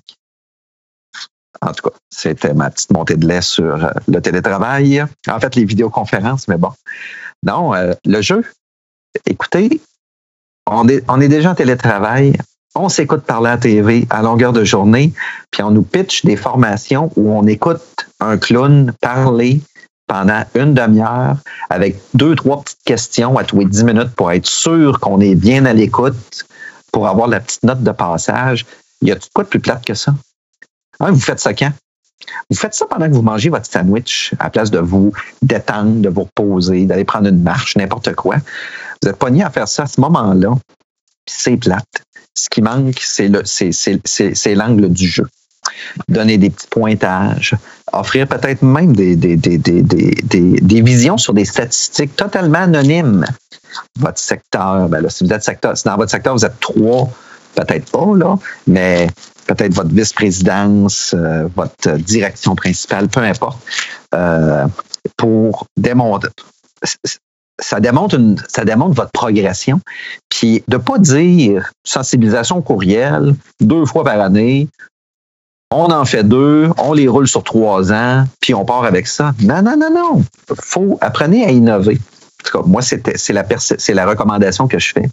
[1.61, 5.03] en tout cas, c'était ma petite montée de lait sur euh, le télétravail.
[5.27, 6.71] En fait, les vidéoconférences, mais bon.
[7.43, 8.43] Non, euh, le jeu,
[9.25, 9.81] écoutez,
[10.67, 12.33] on est, on est déjà en télétravail.
[12.81, 15.13] On s'écoute parler à la TV à longueur de journée,
[15.51, 17.81] puis on nous pitch des formations où on écoute
[18.19, 19.61] un clown parler
[20.07, 21.37] pendant une demi-heure
[21.69, 25.35] avec deux, trois petites questions à tous les dix minutes pour être sûr qu'on est
[25.35, 26.45] bien à l'écoute,
[26.91, 28.65] pour avoir la petite note de passage.
[29.01, 30.15] Y a-t-il quoi de plus plate que ça?
[30.99, 31.71] Hein, vous faites ça quand?
[32.49, 36.09] Vous faites ça pendant que vous mangez votre sandwich, à place de vous détendre, de
[36.09, 38.37] vous reposer, d'aller prendre une marche, n'importe quoi.
[39.01, 40.55] Vous êtes pogné à faire ça à ce moment-là,
[41.27, 41.85] c'est plate.
[42.37, 45.27] Ce qui manque, c'est l'angle du jeu.
[46.07, 47.55] Donner des petits pointages,
[47.91, 53.25] offrir peut-être même des, des, des, des, visions sur des statistiques totalement anonymes.
[53.99, 57.09] Votre secteur, ben là, si vous êtes secteur, si dans votre secteur, vous êtes trois,
[57.55, 59.07] peut-être pas, là, mais
[59.47, 63.59] peut-être votre vice-présidence, euh, votre direction principale, peu importe,
[64.13, 64.67] euh,
[65.17, 66.29] pour démontrer.
[67.59, 69.79] Ça démontre, une, ça démontre votre progression.
[70.29, 74.67] Puis de pas dire sensibilisation courriel deux fois par année,
[75.71, 79.33] on en fait deux, on les roule sur trois ans, puis on part avec ça.
[79.41, 80.23] Non, non, non, non.
[80.61, 81.95] Faut apprenez à innover.
[81.95, 85.09] En tout cas, moi, c'est la, la recommandation que je fais.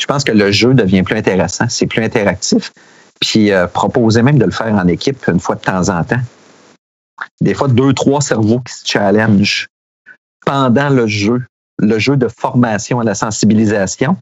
[0.00, 2.72] Je pense que le jeu devient plus intéressant, c'est plus interactif.
[3.20, 6.20] Puis euh, proposer même de le faire en équipe une fois de temps en temps.
[7.40, 9.68] Des fois, deux, trois cerveaux qui se challengent
[10.44, 11.40] pendant le jeu,
[11.82, 14.16] le jeu de formation à la sensibilisation.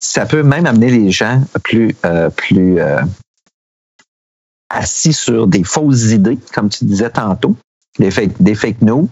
[0.00, 3.02] Ça peut même amener les gens plus, euh, euh,
[4.70, 7.56] assis sur des fausses idées, comme tu disais tantôt,
[7.98, 9.08] des fake, des fake news,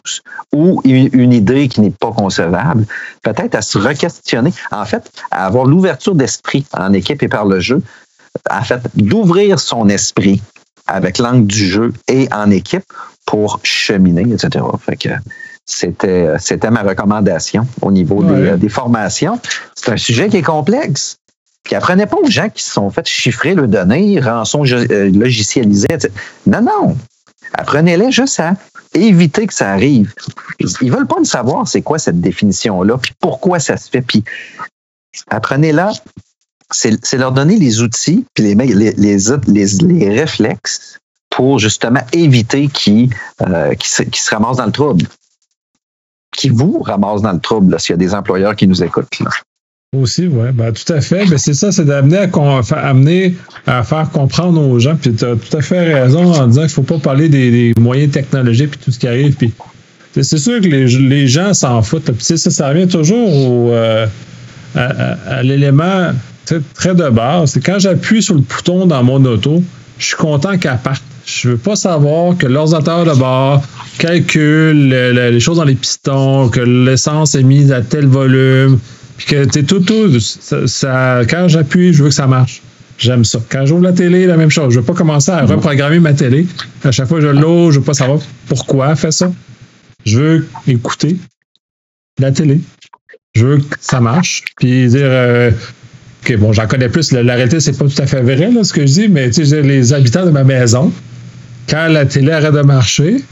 [0.52, 2.84] ou une, idée qui n'est pas concevable,
[3.22, 4.52] peut-être à se re-questionner.
[4.70, 7.82] En fait, à avoir l'ouverture d'esprit en équipe et par le jeu,
[8.50, 10.42] en fait, d'ouvrir son esprit
[10.86, 12.84] avec l'angle du jeu et en équipe
[13.24, 14.64] pour cheminer, etc.
[14.80, 15.10] Fait que
[15.76, 19.38] c'était, c'était ma recommandation au niveau des, des, formations.
[19.74, 21.16] C'est un sujet qui est complexe.
[21.62, 25.88] Puis apprenez pas aux gens qui se sont fait chiffrer le données, rançon euh, logicialisé.
[26.46, 26.96] Non, non.
[27.54, 28.54] Apprenez-les juste à
[28.94, 30.12] éviter que ça arrive.
[30.58, 34.02] Ils veulent pas le savoir c'est quoi cette définition-là, puis pourquoi ça se fait.
[34.02, 34.24] Puis
[35.30, 35.92] apprenez-la,
[36.70, 40.98] c'est leur donner les outils, puis les, les, les, les réflexes
[41.30, 43.10] pour justement éviter qu'ils
[43.42, 45.06] euh, se, se ramassent dans le trouble.
[46.32, 49.20] Qui vous ramassent dans le trouble s'il y a des employeurs qui nous écoutent.
[49.20, 49.30] Là.
[49.94, 51.26] Aussi, oui, ben, tout à fait.
[51.26, 53.34] Ben, c'est ça, c'est d'amener à, amener
[53.66, 54.96] à faire comprendre aux gens.
[54.96, 57.74] Puis tu as tout à fait raison en disant qu'il ne faut pas parler des,
[57.78, 59.36] moyens technologiques puis tout ce qui arrive.
[59.36, 59.52] Puis
[60.14, 62.10] c'est sûr que les, gens s'en foutent.
[62.10, 64.06] Puis ça, ça revient toujours euh,
[64.74, 66.12] à, l'élément
[66.74, 67.50] très de base.
[67.50, 69.62] C'est quand j'appuie sur le bouton dans mon auto,
[69.98, 71.02] je suis content qu'elle parte.
[71.24, 73.62] Je veux pas savoir que l'ordinateur de bord
[73.98, 78.78] calcule les choses dans les pistons, que l'essence est mise à tel volume,
[79.26, 82.62] que tu tout, tout, ça, quand j'appuie, je veux que ça marche.
[82.98, 83.40] J'aime ça.
[83.48, 84.72] Quand j'ouvre la télé, la même chose.
[84.74, 86.46] Je veux pas commencer à reprogrammer ma télé.
[86.84, 89.32] À chaque fois que je l'ouvre, je veux pas savoir pourquoi elle fait ça.
[90.04, 91.16] Je veux écouter
[92.18, 92.60] la télé.
[93.34, 94.44] Je veux que ça marche.
[94.56, 95.50] Puis dire euh,
[96.22, 97.12] OK, bon, j'en connais plus.
[97.12, 99.44] La, réalité, c'est pas tout à fait vrai, là, ce que je dis, mais tu
[99.44, 100.92] sais, les habitants de ma maison,
[101.68, 103.24] quand la télé arrête de marcher,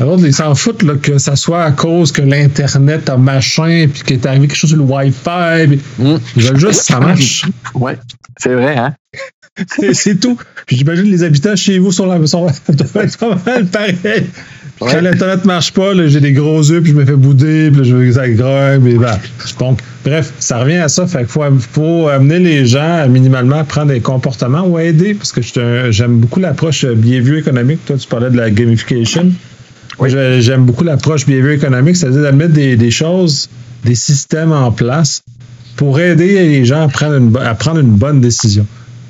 [0.00, 4.02] alors, ils s'en foutent là, que ça soit à cause que l'Internet a machin, puis
[4.04, 5.80] qu'il est arrivé quelque chose sur le Wi-Fi.
[5.98, 6.16] Mm.
[6.36, 7.46] Ils veulent juste que ça marche.
[7.74, 7.92] Oui,
[8.36, 8.94] c'est vrai, hein?
[9.92, 10.38] c'est tout.
[10.66, 12.46] Puis j'imagine les habitants chez vous sont là, sont,
[13.18, 14.26] pas mal pareil.
[14.80, 17.96] Quand l'Internet marche pas, j'ai des gros yeux, puis je me fais bouder, puis je
[17.96, 19.18] veux que ça grogne, mais bah.
[19.58, 21.06] Donc, bref, ça revient à ça.
[21.06, 25.32] Fait qu'il faut, faut amener les gens à minimalement prendre des comportements ou aider, parce
[25.32, 25.40] que
[25.90, 27.84] j'aime beaucoup l'approche behavior économique.
[27.86, 29.32] Toi, tu parlais de la gamification.
[30.06, 33.48] J'aime beaucoup l'approche behavior économique, c'est-à-dire de mettre des, choses,
[33.84, 35.22] des systèmes en place
[35.76, 38.64] pour aider les gens à prendre une, à prendre une bonne décision.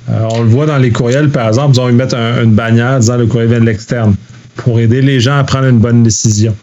[0.09, 3.17] Euh, on le voit dans les courriels, par exemple, ils, ont, mettent une bannière disant
[3.17, 4.15] le courriel vient de l'externe
[4.63, 6.55] pour aider les gens à prendre une bonne décision.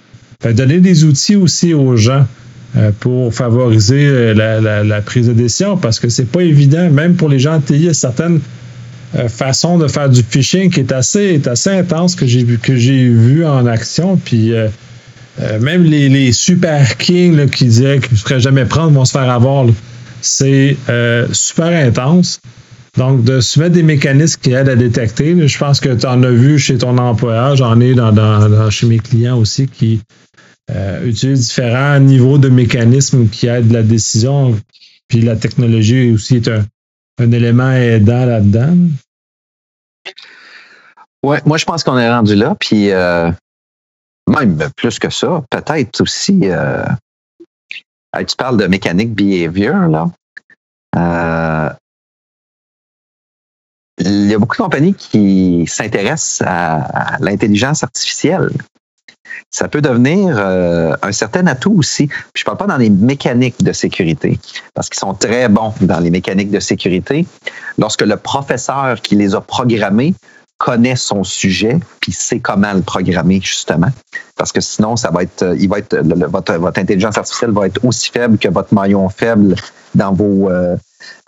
[0.42, 2.26] donner des outils aussi aux gens
[2.76, 7.30] euh, pour favoriser euh, la, prise de décision parce que c'est pas évident, même pour
[7.30, 8.40] les gens en TI, certaines
[9.14, 14.18] euh, façon de faire du phishing qui est assez, intense que j'ai vu, en action.
[14.22, 14.52] Puis
[15.60, 19.64] même les, super kings qui disaient qu'ils ne feraient jamais prendre vont se faire avoir.
[20.20, 20.76] C'est
[21.32, 22.40] super intense.
[22.96, 26.22] Donc, de se mettre des mécanismes qui aident à détecter, je pense que tu en
[26.22, 30.00] as vu chez ton employeur, j'en ai dans, chez mes clients aussi qui
[31.04, 34.58] utilisent différents niveaux de mécanismes qui aident la décision.
[35.08, 36.64] Puis la technologie aussi est un,
[37.18, 38.76] un élément aidant là-dedans.
[41.22, 43.30] Ouais, moi je pense qu'on est rendu là, puis euh,
[44.28, 46.40] même plus que ça, peut-être aussi.
[46.44, 46.84] Euh,
[48.16, 50.10] tu parles de mécanique behavior là.
[50.96, 51.70] Euh,
[53.98, 58.50] il y a beaucoup de compagnies qui s'intéressent à, l'intelligence artificielle.
[59.50, 62.08] Ça peut devenir euh, un certain atout aussi.
[62.34, 64.38] je ne parle pas dans les mécaniques de sécurité,
[64.74, 67.26] parce qu'ils sont très bons dans les mécaniques de sécurité.
[67.78, 70.14] Lorsque le professeur qui les a programmés
[70.58, 73.90] connaît son sujet puis sait comment le programmer justement
[74.36, 77.84] parce que sinon ça va être il va être votre, votre intelligence artificielle va être
[77.84, 79.54] aussi faible que votre maillon faible
[79.94, 80.76] dans vos euh,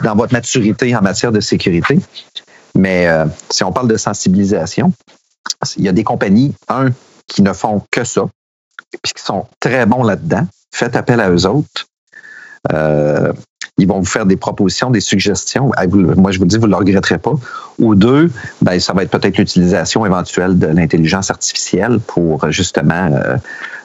[0.02, 1.98] dans votre maturité en matière de sécurité
[2.78, 4.92] mais euh, si on parle de sensibilisation
[5.76, 6.86] il y a des compagnies un
[7.26, 8.26] qui ne font que ça
[9.02, 11.86] puis qui sont très bons là-dedans faites appel à eux autres
[12.72, 13.32] euh,
[13.80, 15.70] ils vont vous faire des propositions, des suggestions.
[16.16, 17.34] Moi, je vous dis, vous ne le regretterez pas.
[17.78, 18.28] Ou deux,
[18.60, 23.36] ben, ça va être peut-être l'utilisation éventuelle de l'intelligence artificielle pour justement, euh,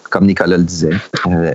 [0.09, 0.97] comme Nicolas le disait,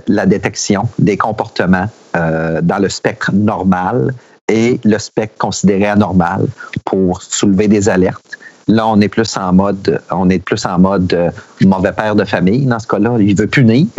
[0.07, 4.13] la détection des comportements dans le spectre normal
[4.49, 6.47] et le spectre considéré anormal
[6.85, 8.37] pour soulever des alertes.
[8.67, 12.65] Là, on est plus en mode, on est plus en mode mauvais père de famille
[12.65, 13.17] dans ce cas-là.
[13.19, 13.87] Il veut punir.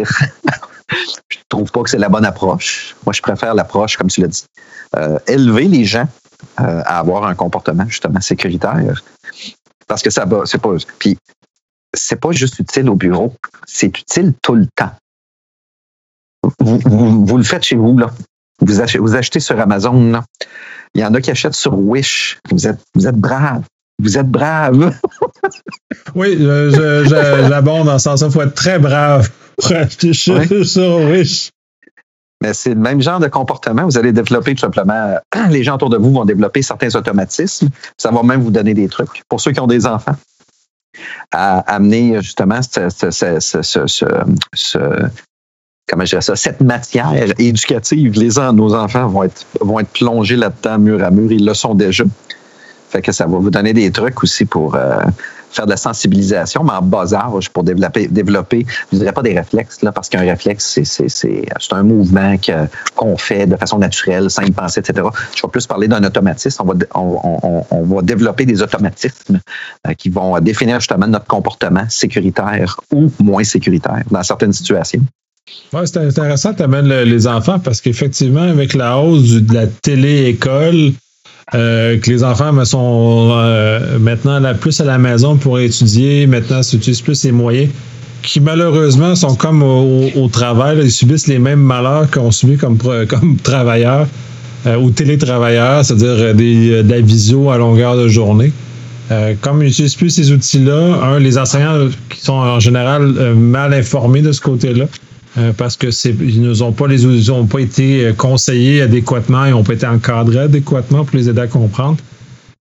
[1.28, 2.96] je trouve pas que c'est la bonne approche.
[3.04, 4.44] Moi, je préfère l'approche, comme tu l'as dit,
[4.96, 6.06] euh, élever les gens
[6.60, 9.02] euh, à avoir un comportement justement sécuritaire.
[9.86, 10.74] Parce que ça va, c'est pas.
[10.98, 11.18] Puis
[11.94, 13.34] c'est pas juste utile au bureau,
[13.66, 14.92] c'est utile tout le temps.
[16.60, 18.10] Vous, le faites chez vous, là.
[18.60, 20.24] Vous achetez, vous achetez sur Amazon, là.
[20.94, 22.38] Il y en a qui achètent sur Wish.
[22.50, 23.62] Vous êtes, vous êtes braves.
[24.02, 24.92] Vous êtes brave.
[26.14, 28.28] oui, j'abonde dans ce sens-là.
[28.28, 31.50] Il faut être très brave pour acheter sur Wish.
[32.42, 33.84] Mais c'est le même genre de comportement.
[33.84, 35.18] Vous allez développer tout simplement,
[35.50, 37.68] les gens autour de vous vont développer certains automatismes.
[37.98, 39.22] Ça va même vous donner des trucs.
[39.28, 40.16] Pour ceux qui ont des enfants,
[41.32, 42.88] à amener justement ce,
[45.90, 48.12] comment je dirais ça, cette matière éducative.
[48.14, 51.31] Les, nos enfants vont être, vont être plongés là-dedans mur à mur.
[51.33, 52.05] Ils le sont déjà.
[52.88, 55.00] Fait que ça va vous donner des trucs aussi pour euh,
[55.50, 59.22] faire de la sensibilisation, mais en bas âge pour développer, développer je ne dirais pas
[59.22, 62.37] des réflexes, là, parce qu'un réflexe, c'est un mouvement
[62.96, 65.07] qu'on fait de façon naturelle, sans y penser, etc.
[65.37, 66.62] Je vais plus parler d'un automatisme.
[66.62, 69.40] On va, on, on, va développer des automatismes
[69.87, 75.03] euh, qui vont définir justement notre comportement sécuritaire ou moins sécuritaire dans certaines situations.
[75.72, 80.92] Ouais, c'est intéressant, tu amènes les enfants parce qu'effectivement, avec la hausse de la télé-école,
[81.55, 86.62] euh, que les enfants sont euh, maintenant là, plus à la maison pour étudier, maintenant
[86.64, 87.70] s'utilisent plus les moyens,
[88.22, 93.37] qui malheureusement sont comme au, travail, ils subissent les mêmes malheurs qu'on subit comme, comme
[93.37, 94.09] travailleurs
[94.66, 98.53] euh, ou télétravailleurs, c'est-à-dire des, de la visio à longueur de journée.
[99.40, 104.22] comme ils n'utilisent plus ces outils-là, un, les enseignants qui sont en général mal informés
[104.22, 104.87] de ce côté-là, euh,
[105.56, 109.52] parce que c'est ils nous ont pas les ils ont été euh, conseillés adéquatement, ils
[109.52, 111.98] n'ont pas été encadrés adéquatement pour les aider à comprendre.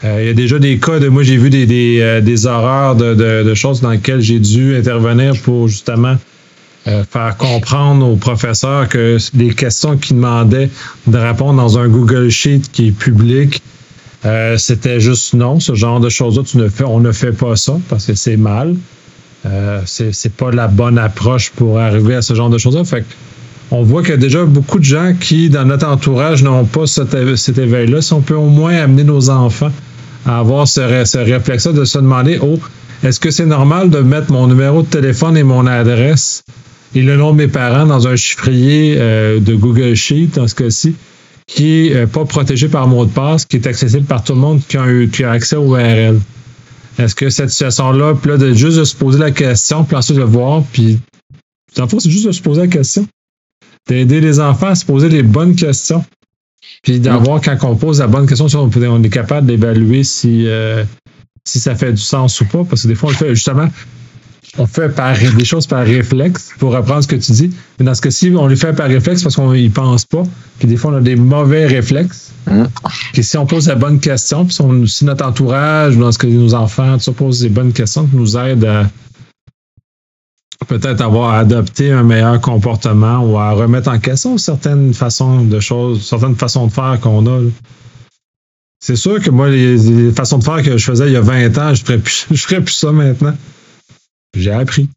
[0.03, 3.53] Euh, il y a déjà des cas de moi j'ai vu des, des, horreurs de,
[3.53, 6.15] choses dans lesquelles j'ai dû intervenir pour justement
[6.86, 10.69] faire comprendre aux professeurs que les questions qu'ils demandaient
[11.05, 13.62] de répondre dans un Google Sheet qui est public,
[14.58, 16.43] c'était juste non, ce genre de choses-là,
[16.86, 18.75] on ne fait pas ça parce que c'est mal.
[19.45, 22.84] Euh, c'est pas la bonne approche pour arriver à ce genre de choses-là.
[22.84, 23.06] Fait
[23.71, 26.88] on voit qu'il y a déjà beaucoup de gens qui, dans notre entourage, n'ont pas
[26.88, 28.02] cet, éveil-là.
[28.02, 29.71] Si on peut au moins amener nos enfants
[30.25, 30.82] à avoir ce,
[31.17, 32.60] réflexe-là de se demander, oh,
[33.04, 36.43] est-ce que c'est normal de mettre mon numéro de téléphone et mon adresse
[36.95, 40.56] et le nom de mes parents dans un chiffrier euh, de Google Sheet, dans ce
[40.56, 40.95] cas-ci,
[41.45, 44.39] qui est euh, pas protégé par mot de passe, qui est accessible par tout le
[44.39, 46.19] monde qui a, qui a accès au URL?
[46.99, 50.17] Est-ce que cette situation-là, puis là, de juste de se poser la question, puis ensuite
[50.17, 50.99] de voir, puis
[51.79, 53.07] en fait, c'est juste de se poser la question.
[53.88, 56.03] D'aider les enfants à se poser les bonnes questions.
[56.83, 60.83] Puis d'avoir, quand on pose la bonne question, on, on est capable d'évaluer si, euh,
[61.45, 62.65] si ça fait du sens ou pas.
[62.65, 63.69] Parce que des fois, on le fait justement,
[64.58, 67.52] on fait par, des choses par réflexe pour reprendre ce que tu dis.
[67.79, 70.23] Mais dans ce cas-ci, on les fait par réflexe parce qu'on n'y pense pas.
[70.58, 72.31] Puis des fois, on a des mauvais réflexes.
[72.50, 72.63] Mmh.
[73.21, 76.97] si on pose la bonne question, puis si, notre entourage, dans ce que nos enfants,
[76.97, 78.89] tout ça, posent des bonnes questions qui nous aident à
[80.67, 86.06] peut-être avoir adopté un meilleur comportement ou à remettre en question certaines façons de choses,
[86.06, 87.41] certaines façons de faire qu'on a.
[88.81, 91.58] C'est sûr que moi, les, façons de faire que je faisais il y a 20
[91.58, 92.00] ans, je ne ferais,
[92.35, 93.33] ferais plus ça maintenant.
[94.34, 94.90] J'ai appris.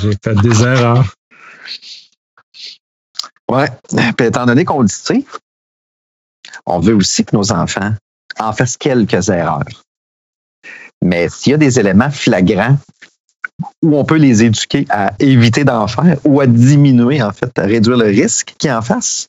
[0.00, 1.14] J'ai fait des erreurs.
[3.50, 3.68] Ouais.
[4.16, 5.24] Puis étant donné qu'on le sait,
[6.66, 7.94] on veut aussi que nos enfants
[8.38, 9.64] en fassent quelques erreurs.
[11.02, 12.76] Mais s'il y a des éléments flagrants
[13.82, 17.62] où on peut les éduquer à éviter d'en faire ou à diminuer, en fait, à
[17.62, 19.28] réduire le risque qu'ils en fassent,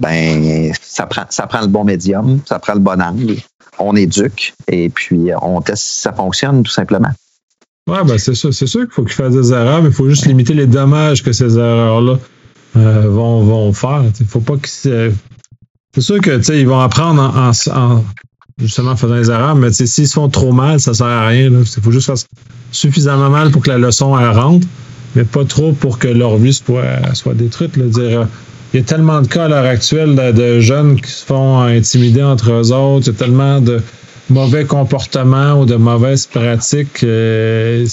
[0.00, 3.36] ben, ça prend, ça prend le bon médium, ça prend le bon angle
[3.78, 7.10] on éduque et puis on teste si ça fonctionne, tout simplement.
[7.88, 10.08] Ouais, ben c'est sûr, c'est sûr qu'il faut qu'ils fassent des erreurs, mais il faut
[10.08, 12.18] juste limiter les dommages que ces erreurs-là
[12.76, 14.02] euh, vont, vont faire.
[14.20, 15.12] Il faut pas qu'ils.
[15.94, 18.04] C'est sûr que ils vont apprendre en, en,
[18.58, 21.50] justement en faisant des erreurs, mais s'ils se font trop mal, ça sert à rien.
[21.50, 22.16] Il faut juste faire
[22.72, 24.66] suffisamment mal pour que la leçon rentre,
[25.16, 27.78] mais pas trop pour que leur vie soit, soit détruite.
[27.78, 28.28] Dire,
[28.74, 32.22] il y a tellement de cas à l'heure actuelle de, jeunes qui se font intimider
[32.22, 33.06] entre eux autres.
[33.08, 33.80] Il y a tellement de
[34.30, 37.86] mauvais comportements ou de mauvaises pratiques, euh,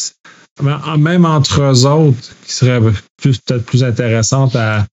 [0.97, 2.81] même entre eux autres, qui seraient
[3.21, 4.85] peut-être plus intéressantes à,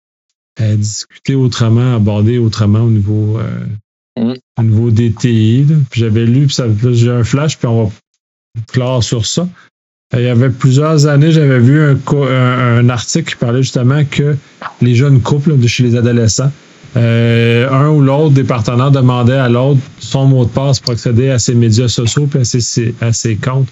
[0.59, 3.65] discuter autrement, aborder autrement au niveau, euh,
[4.19, 4.35] mm.
[4.59, 5.67] au niveau des TI.
[5.93, 6.57] J'avais lu, puis
[6.93, 7.91] j'ai un flash, puis on va
[8.69, 9.49] clore sur ça.
[10.15, 14.37] Il y avait plusieurs années, j'avais vu un, un, article qui parlait justement que
[14.83, 16.53] les jeunes couples de chez les adolescents
[16.97, 21.31] euh, un ou l'autre des partenaires demandait à l'autre son mot de passe pour accéder
[21.31, 22.39] à ses médias sociaux et
[23.01, 23.69] à ses, comptes.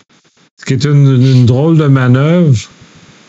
[0.58, 2.56] Ce qui est une, drôle de manœuvre,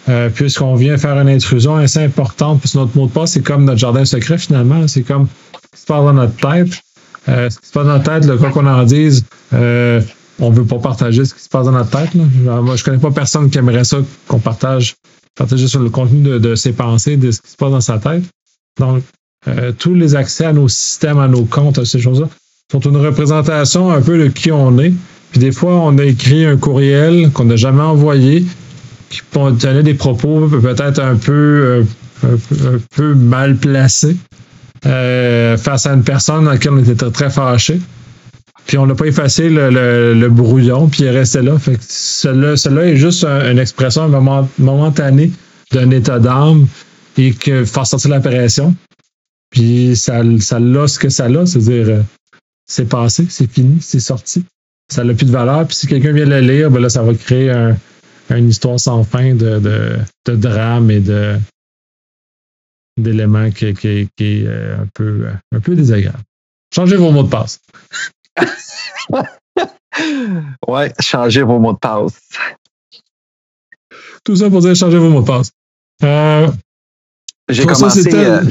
[0.10, 3.66] euh, puisqu'on vient faire une intrusion assez importante, puisque notre mot de passe, c'est comme
[3.66, 4.88] notre jardin secret finalement.
[4.88, 6.82] C'est comme ce qui se passe dans notre tête.
[7.30, 10.02] Euh, ce qui se passe dans notre tête, quoi qu'on en dise, euh,
[10.40, 12.14] on veut pas partager ce qui se passe dans notre tête.
[12.16, 12.62] Là.
[12.62, 14.96] moi, je connais pas personne qui aimerait ça qu'on partage,
[15.36, 18.00] partager sur le contenu de, de ses pensées, de ce qui se passe dans sa
[18.00, 18.24] tête.
[18.80, 19.04] Donc,
[19.48, 22.28] euh, tous les accès à nos systèmes, à nos comptes, à ces choses-là,
[22.72, 24.94] sont une représentation un peu de qui on est.
[25.32, 28.46] Puis des fois, on a écrit un courriel qu'on n'a jamais envoyé,
[29.10, 31.84] qui contenait des propos peut-être un peu, euh,
[32.24, 34.16] un, peu mal placés
[34.86, 37.80] euh, face à une personne dans laquelle on était très, fâché.
[38.68, 41.58] Puis on n'a pas effacé le, brouillon, puis il est resté là.
[41.58, 45.32] Fait que cela, est juste une expression moment, momentanée
[45.72, 46.68] d'un état d'âme
[47.18, 48.76] et que faire sortir la pression.
[49.52, 52.02] Puis ça, ça l'a ce que ça l'a, c'est-à-dire euh,
[52.66, 54.46] c'est passé, c'est fini, c'est sorti.
[54.92, 55.68] Ça n'a plus de valeur.
[55.68, 57.78] Puis si quelqu'un vient le lire, ben là, ça va créer un,
[58.30, 61.38] une histoire sans fin de, de, de drame et de
[62.98, 66.24] d'éléments qui, qui, qui, est euh, un peu, un peu désagréable.
[66.74, 67.60] Changez vos mots de passe.
[70.68, 72.20] ouais, changez vos mots de passe.
[74.24, 75.52] Tout ça pour dire changer vos mots de passe.
[76.04, 76.52] Euh,
[77.52, 78.42] j'ai commencé, euh,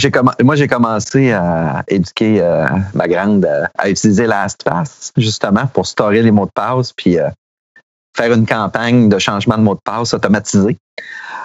[0.43, 6.23] moi, j'ai commencé à éduquer euh, ma grande euh, à utiliser LastPass, justement, pour storer
[6.23, 7.17] les mots de passe, puis
[8.17, 10.77] faire une campagne de changement de mot de passe automatisé.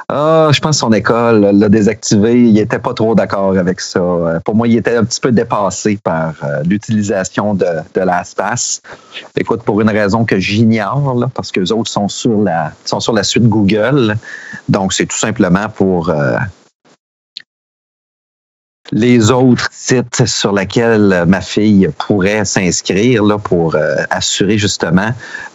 [0.08, 2.40] Ah, je pense que son école l'a désactivé.
[2.40, 4.40] Il n'était pas trop d'accord avec ça.
[4.44, 8.82] Pour moi, il était un petit peu dépassé par l'utilisation de, de LastPass.
[9.36, 13.14] Écoute, pour une raison que j'ignore, parce que les autres sont sur la sont sur
[13.14, 14.16] la suite Google.
[14.70, 16.14] Donc, c'est tout simplement pour
[18.96, 25.10] les autres sites sur lesquels ma fille pourrait s'inscrire là, pour euh, assurer justement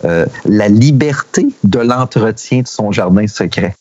[0.05, 3.75] euh, la liberté de l'entretien de son jardin secret.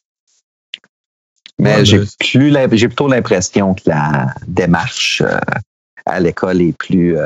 [1.59, 5.37] Mais j'ai plus j'ai plutôt l'impression que la démarche euh,
[6.05, 7.17] à l'école est plus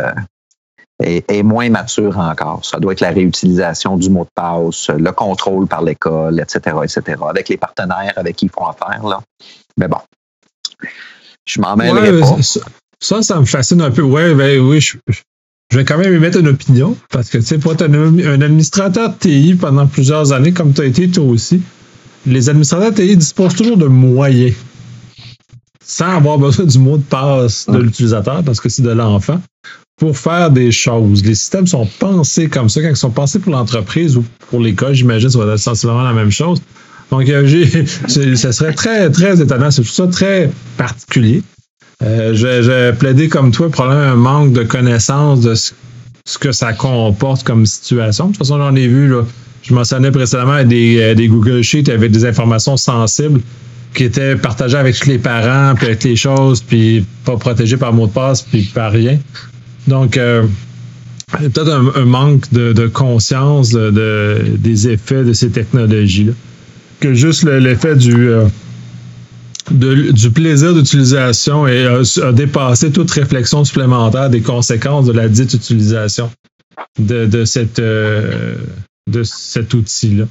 [1.00, 2.66] est, moins mature encore.
[2.66, 7.22] Ça doit être la réutilisation du mot de passe, le contrôle par l'école, etc., etc.,
[7.30, 9.06] avec les partenaires avec qui ils font affaire.
[9.06, 9.22] Là.
[9.78, 10.00] Mais bon.
[11.46, 12.38] Je m'en mêlerai pas.
[13.00, 14.02] Ça, ça me fascine un peu.
[14.02, 14.98] Ouais, ben oui, je,
[15.74, 19.16] vais quand même émettre une opinion parce que, tu sais, pour être un, administrateur de
[19.16, 21.62] TI pendant plusieurs années, comme tu as été toi aussi,
[22.26, 24.54] les administrateurs de TI disposent toujours de moyens
[25.84, 29.42] sans avoir besoin du mot de passe de l'utilisateur parce que c'est de l'enfant
[29.98, 31.24] pour faire des choses.
[31.24, 32.82] Les systèmes sont pensés comme ça.
[32.82, 36.14] Quand ils sont pensés pour l'entreprise ou pour l'école, j'imagine, ça va être sensiblement la
[36.14, 36.62] même chose.
[37.14, 37.28] Donc,
[38.36, 39.70] ça serait très, très étonnant.
[39.70, 41.44] C'est tout ça très particulier.
[42.02, 45.74] Euh, plaidé comme toi, probablement un manque de connaissance de ce,
[46.40, 48.26] que ça comporte comme situation.
[48.26, 49.22] De toute façon, j'en ai vu, là,
[49.62, 53.42] je mentionnais précédemment des, des Google Sheets avec des informations sensibles
[53.94, 58.08] qui étaient partagées avec les parents, puis avec les choses, puis pas protégées par mot
[58.08, 59.20] de passe, puis par rien.
[59.88, 60.48] Donc, euh,
[61.32, 66.34] peut-être un, manque de, conscience de, des effets de ces technologies-là
[67.04, 68.48] que juste l'effet du, euh,
[69.70, 76.32] du plaisir d'utilisation a, dépassé toute réflexion supplémentaire des conséquences de la dite utilisation
[76.98, 77.30] de,
[77.80, 78.56] euh,
[79.24, 80.26] cet outil-là.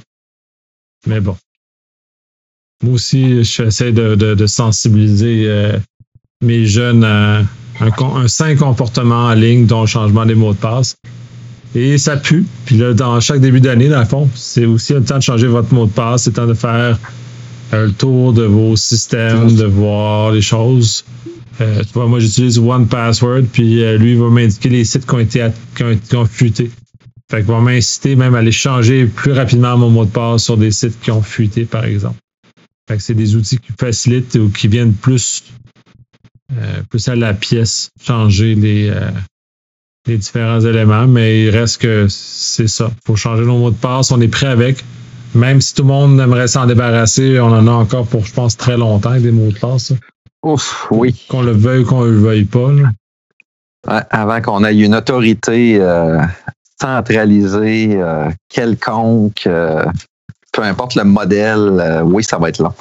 [1.05, 1.37] Mais bon.
[2.81, 5.77] Moi aussi, j'essaie de, de, sensibiliser euh,
[6.41, 7.43] mes jeunes à
[7.79, 10.97] un sain comportement en ligne, dont le changement des mots de passe.
[11.75, 12.45] Et ça pue.
[12.65, 15.47] Puis là, dans chaque début d'année, dans le fond, c'est aussi le temps de changer
[15.47, 16.23] votre mot de passe.
[16.23, 16.99] C'est le temps de faire
[17.73, 21.03] euh, le tour de vos systèmes, de voir les choses.
[21.61, 25.05] Euh, tu vois, moi, j'utilise One Password, puis euh, lui, il va m'indiquer les sites
[25.05, 25.45] qui ont été,
[25.75, 26.71] qui ont, fuité.
[27.29, 30.57] Fait que va m'inciter même à aller changer plus rapidement mon mot de passe sur
[30.57, 32.17] des sites qui ont fuité, par exemple.
[32.87, 35.43] Fait que c'est des outils qui facilitent ou qui viennent plus,
[36.51, 39.09] euh, plus à la pièce, changer les, euh,
[40.05, 42.89] les différents éléments, mais il reste que c'est ça.
[42.89, 44.11] Il faut changer nos mots de passe.
[44.11, 44.83] On est prêt avec.
[45.33, 48.55] Même si tout le monde aimerait s'en débarrasser, on en a encore pour, je pense,
[48.57, 49.93] très longtemps des mots de passe.
[50.43, 51.15] Ouf, oui.
[51.29, 52.69] Qu'on le veuille ou qu'on le veuille pas.
[53.87, 56.21] avant qu'on ait une autorité euh,
[56.79, 59.85] centralisée, euh, quelconque, euh,
[60.51, 62.73] peu importe le modèle, oui, ça va être long.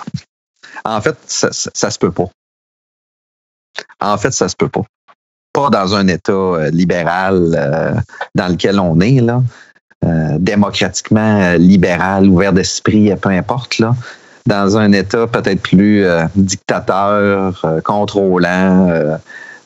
[0.85, 2.29] En fait, ça, ça, se peut pas.
[4.01, 4.83] En fait, ça se peut pas.
[5.53, 9.43] Pas dans un État libéral dans lequel on est, là.
[10.05, 13.95] Euh, démocratiquement euh, libéral, ouvert d'esprit, peu importe, là,
[14.47, 19.17] dans un État peut-être plus euh, dictateur, contrôlant,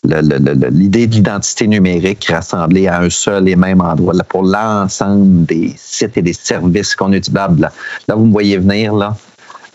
[0.05, 5.73] l'idée de l'identité numérique rassemblée à un seul et même endroit là, pour l'ensemble des
[5.79, 7.59] sites et des services qu'on utilise.
[7.59, 7.73] Là,
[8.07, 9.17] là, vous me voyez venir, là.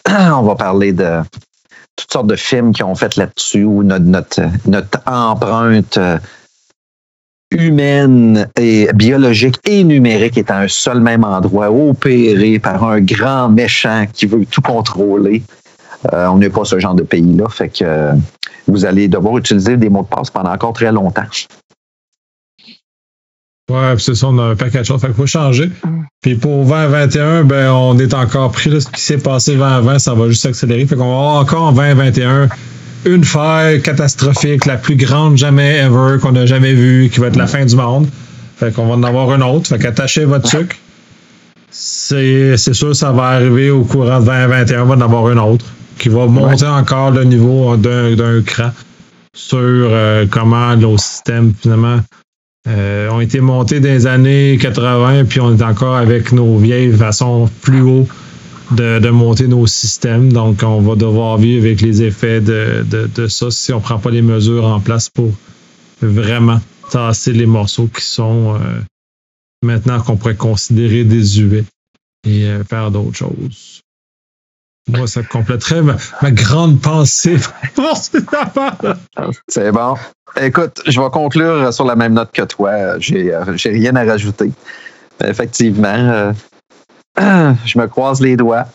[0.07, 1.21] On va parler de
[2.01, 4.41] toutes sortes de films qui ont fait là-dessus, où notre,
[5.05, 5.99] empreinte
[7.51, 13.49] humaine et biologique et numérique est à un seul même endroit, opéré par un grand
[13.49, 15.43] méchant qui veut tout contrôler.
[16.13, 18.13] Euh, on n'est pas ce genre de pays-là, fait que euh,
[18.67, 21.23] vous allez devoir utiliser des mots de passe pendant encore très longtemps.
[23.71, 25.01] Ouais, c'est ça, on a un paquet de choses.
[25.01, 25.69] Fait qu'il faut changer.
[26.21, 28.69] Puis pour 2021, ben, on est encore pris.
[28.69, 30.85] Là, ce qui s'est passé 2020, ça va juste s'accélérer.
[30.85, 32.49] Fait qu'on va avoir encore en 2021
[33.05, 37.37] une faille catastrophique, la plus grande jamais ever qu'on a jamais vue, qui va être
[37.37, 38.07] la fin du monde.
[38.57, 39.67] Fait qu'on va en avoir une autre.
[39.67, 40.75] Fait qu'attachez votre sucre.
[41.71, 45.39] C'est, c'est sûr, ça va arriver au courant de 2021, on va en avoir une
[45.39, 45.65] autre
[45.97, 48.71] qui va monter encore le niveau d'un, d'un cran
[49.33, 51.99] sur euh, comment nos systèmes, finalement,
[52.67, 56.91] euh, ont été montés dans les années 80, puis on est encore avec nos vieilles
[56.91, 58.07] façons plus haut
[58.71, 60.31] de, monter nos systèmes.
[60.31, 63.99] Donc, on va devoir vivre avec les effets de, de, ça si on ne prend
[63.99, 65.31] pas les mesures en place pour
[66.01, 66.59] vraiment
[66.89, 68.79] tasser les morceaux qui sont euh,
[69.63, 71.65] maintenant qu'on pourrait considérer désuets
[72.25, 73.81] et euh, faire d'autres choses.
[74.87, 75.95] Moi, ça compléterait ma,
[76.31, 77.37] grande pensée.
[79.47, 79.95] C'est bon.
[80.39, 82.99] Écoute, je vais conclure sur la même note que toi.
[82.99, 84.51] J'ai, euh, j'ai rien à rajouter.
[85.23, 86.33] Effectivement,
[87.17, 88.65] je me croise les doigts.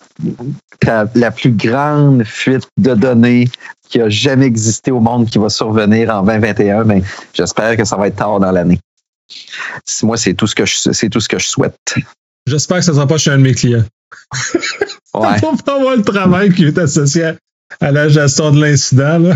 [1.14, 3.48] La plus grande fuite de données
[3.88, 7.02] qui a jamais existé au monde qui va survenir en 2021, mais
[7.32, 8.80] j'espère que ça va être tard dans l'année.
[10.02, 11.76] Moi, c'est tout ce que je, c'est tout ce que je souhaite.
[12.46, 13.84] J'espère que ça ne sera pas chez un de mes clients.
[15.16, 15.36] Ouais.
[15.40, 17.32] Pour pas avoir le travail qui est associé
[17.80, 19.34] à la gestion de l'incident.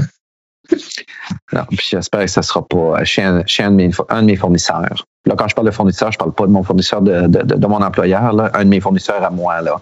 [1.52, 5.06] Non, j'espère que ce ne sera pas chez, un, de mes, fournisseurs.
[5.26, 7.82] Là, quand je parle de fournisseur, je ne parle pas de mon fournisseur de, mon
[7.82, 9.80] employeur, là, un de mes fournisseurs à moi, là,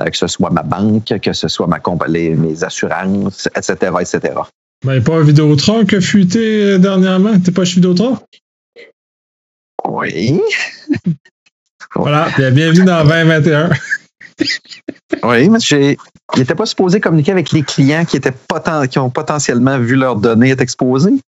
[0.00, 4.34] euh, que ce soit ma banque, que ce soit ma compagnie, mes assurances, etc., etc.
[4.84, 7.38] Ben, pas un Vidéotron qui a fuité euh, dernièrement?
[7.40, 8.18] T'es pas chez Vidéotron?
[9.88, 10.40] Oui.
[11.94, 13.70] voilà, bienvenue dans 2021.
[15.24, 15.98] oui, mais j'ai.
[16.36, 18.32] Il n'était pas supposé communiquer avec les clients qui étaient
[18.88, 21.20] qui ont potentiellement vu leurs données être exposées?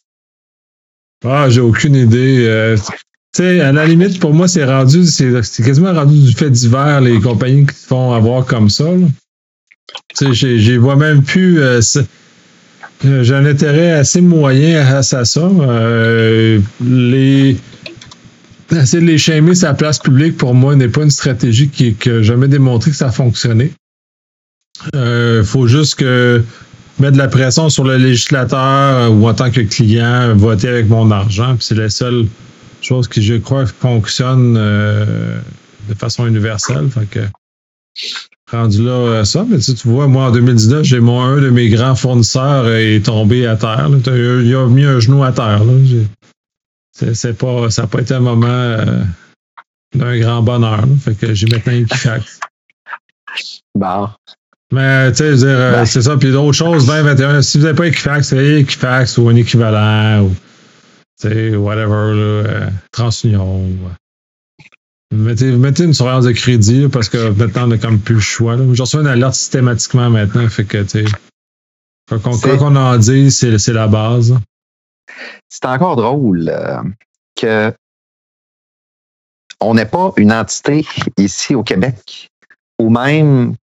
[1.25, 2.45] Ah, j'ai aucune idée.
[2.47, 6.51] Euh, tu sais, à la limite, pour moi, c'est rendu, c'est quasiment rendu du fait
[6.51, 8.85] divers, les compagnies qui se font avoir comme ça.
[10.15, 11.61] Tu sais, j'y vois même plus.
[11.61, 11.81] Euh,
[13.05, 15.25] j'ai un intérêt assez moyen à, ça.
[15.41, 17.57] Euh, les
[18.81, 22.23] essayer de les shamer sa place publique, pour moi, n'est pas une stratégie qui, que
[22.23, 23.73] jamais démontré que ça a fonctionné.
[24.95, 26.43] Il euh, faut juste que
[26.99, 30.89] mettre de la pression sur le législateur euh, ou en tant que client, voter avec
[30.89, 31.57] mon argent.
[31.61, 32.27] C'est la seule
[32.81, 35.39] chose qui, je crois, fonctionne euh,
[35.89, 36.89] de façon universelle.
[36.91, 37.21] Fait que,
[38.51, 39.47] rendu là, ça.
[39.49, 43.47] Mais tu, vois, moi, en 2019, j'ai mon un de mes grands fournisseurs est tombé
[43.47, 43.89] à terre.
[44.07, 45.63] Il a mis un genou à terre.
[45.65, 45.73] Là
[46.93, 49.03] c'est pas, ça n'a pas été un moment euh,
[49.95, 50.85] d'un grand bonheur.
[51.01, 52.41] fait que j'ai maintenant Equifax.
[53.75, 54.11] Bon.
[54.71, 55.87] Mais tu sais, euh, ben.
[55.87, 56.19] c'est ça.
[56.19, 60.35] Puis d'autres choses, 2021, si vous n'avez pas Equifax, c'est Equifax ou un équivalent ou
[61.19, 63.71] tu sais, whatever, là, euh, TransUnion.
[65.15, 68.59] Mettez, mettez une surveillance de crédit parce que maintenant on n'a comme plus le choix.
[68.73, 70.47] J'en reçois une alerte systématiquement maintenant.
[70.49, 71.13] Fait que tu sais.
[72.09, 74.35] Quoi qu'on en dise, c'est la base
[75.49, 76.83] c'est encore drôle euh,
[77.37, 77.75] que
[79.61, 80.85] on n'est pas une entité
[81.19, 82.29] ici au Québec
[82.79, 83.55] ou même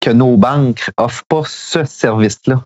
[0.00, 2.62] que nos banques offrent pas ce service-là.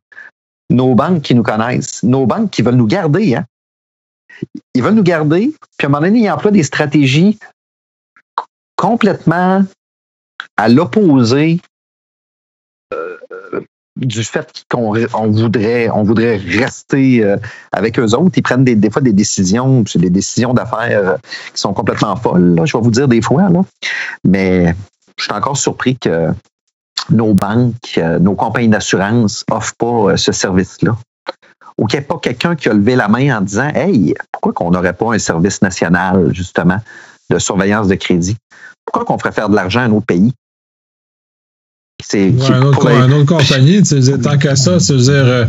[0.70, 3.46] Nos banques qui nous connaissent, nos banques qui veulent nous garder, hein?
[4.74, 7.38] Ils veulent nous garder, puis à un moment donné, ils emploient des stratégies
[8.76, 9.64] complètement
[10.56, 11.60] à l'opposé
[12.92, 13.18] euh,
[13.96, 17.36] du fait qu'on on voudrait, on voudrait rester euh,
[17.72, 18.32] avec eux autres.
[18.36, 21.16] Ils prennent des, fois des décisions, des décisions d'affaires euh,
[21.54, 22.54] qui sont complètement folles.
[22.54, 23.60] Là, je vais vous dire des fois, là.
[24.24, 24.74] mais
[25.16, 26.28] je suis encore surpris que
[27.10, 30.96] nos banques, nos compagnies d'assurance offrent pas ce service-là.
[31.76, 34.52] Ou qu'il n'y ait pas quelqu'un qui a levé la main en disant Hey, pourquoi
[34.52, 36.78] qu'on n'aurait pas un service national, justement,
[37.30, 38.36] de surveillance de crédit?
[38.84, 40.32] Pourquoi qu'on ferait faire de l'argent à autre pays?
[42.14, 42.78] C'est ouais, une, autre,
[43.26, 43.82] compagnie,
[44.22, 45.44] tant qu'à ça, c'est dire euh,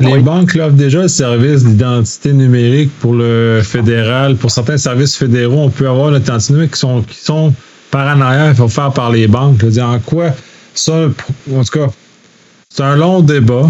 [0.00, 4.36] les banques offrent déjà le service d'identité numérique pour le fédéral.
[4.36, 7.52] Pour certains services fédéraux, on peut avoir l'identité numérique qui sont, qui sont
[7.90, 9.64] par en arrière, il faut faire par les banques.
[9.64, 10.30] dire, en quoi
[10.72, 11.08] ça,
[11.52, 11.88] en tout cas,
[12.70, 13.68] c'est un long débat.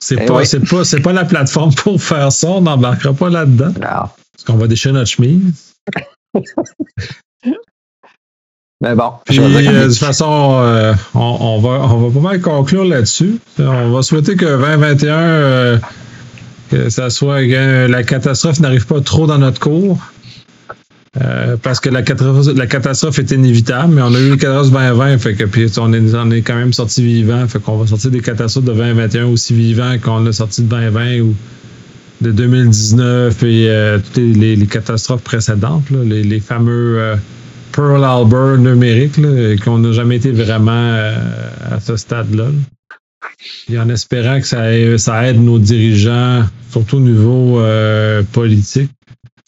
[0.00, 3.28] C'est eh pas, c'est pas, c'est pas la plateforme pour faire ça, on n'embarquera pas
[3.28, 3.74] là-dedans.
[3.78, 5.74] Parce qu'on va déchirer notre chemise.
[8.80, 9.10] Mais bon.
[9.24, 13.38] Puis, euh, de toute façon, euh, on, va, on va pas mal conclure là-dessus.
[13.58, 15.78] On va souhaiter que 2021, euh,
[16.70, 19.98] que ça soit que la catastrophe n'arrive pas trop dans notre cours.
[21.64, 25.18] parce que la catastrophe, la catastrophe est inévitable, mais on a eu le catastrophe 2020,
[25.18, 28.12] fait que puis on est, on est quand même sorti vivant, fait qu'on va sortir
[28.12, 31.34] des catastrophes de 2021 aussi vivants qu'on a sorti de 2020 ou
[32.20, 37.16] de 2019 et toutes les, les, catastrophes précédentes, là, les, les, fameux
[37.78, 39.20] Pearl Harbor numérique,
[39.62, 41.16] qu'on n'a jamais été vraiment euh,
[41.70, 42.46] à ce stade-là.
[43.68, 48.90] Et en espérant que ça, ça, aide nos dirigeants, surtout au niveau euh, politique,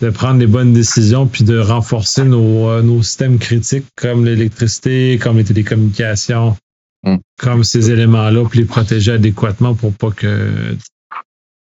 [0.00, 5.18] de prendre les bonnes décisions puis de renforcer nos, euh, nos systèmes critiques comme l'électricité,
[5.20, 6.56] comme les télécommunications,
[7.04, 7.16] mm.
[7.36, 10.76] comme ces éléments-là, puis les protéger adéquatement pour pas que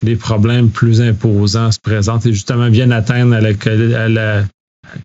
[0.05, 3.49] des problèmes plus imposants se présentent et justement viennent atteindre à la,
[3.99, 4.45] à la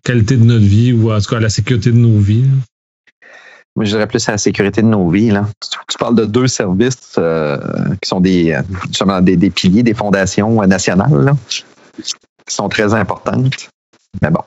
[0.04, 2.44] qualité de notre vie ou en tout cas à la sécurité de nos vies?
[3.76, 5.30] Moi, je dirais plus à la sécurité de nos vies.
[5.30, 5.46] Là.
[5.88, 7.58] Tu, parles de deux services euh,
[8.00, 8.58] qui sont des,
[9.20, 11.34] des, des, piliers, des fondations euh, nationales
[12.02, 12.14] qui
[12.48, 13.68] sont très importantes.
[14.22, 14.40] Mais bon.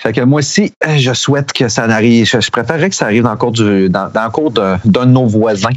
[0.00, 2.24] Fait que moi aussi, je souhaite que ça n'arrive.
[2.24, 5.68] Je, préférerais que ça arrive dans le cours d'un de nos voisins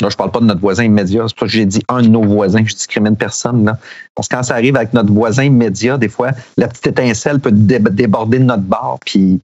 [0.00, 1.24] Là, je parle pas de notre voisin immédiat.
[1.28, 2.64] C'est pour ça que j'ai dit un de nos voisins.
[2.64, 3.64] Je discrimine personne.
[3.64, 3.78] Là.
[4.14, 7.52] Parce que quand ça arrive avec notre voisin immédiat, des fois, la petite étincelle peut
[7.52, 9.40] déborder de notre bord, puis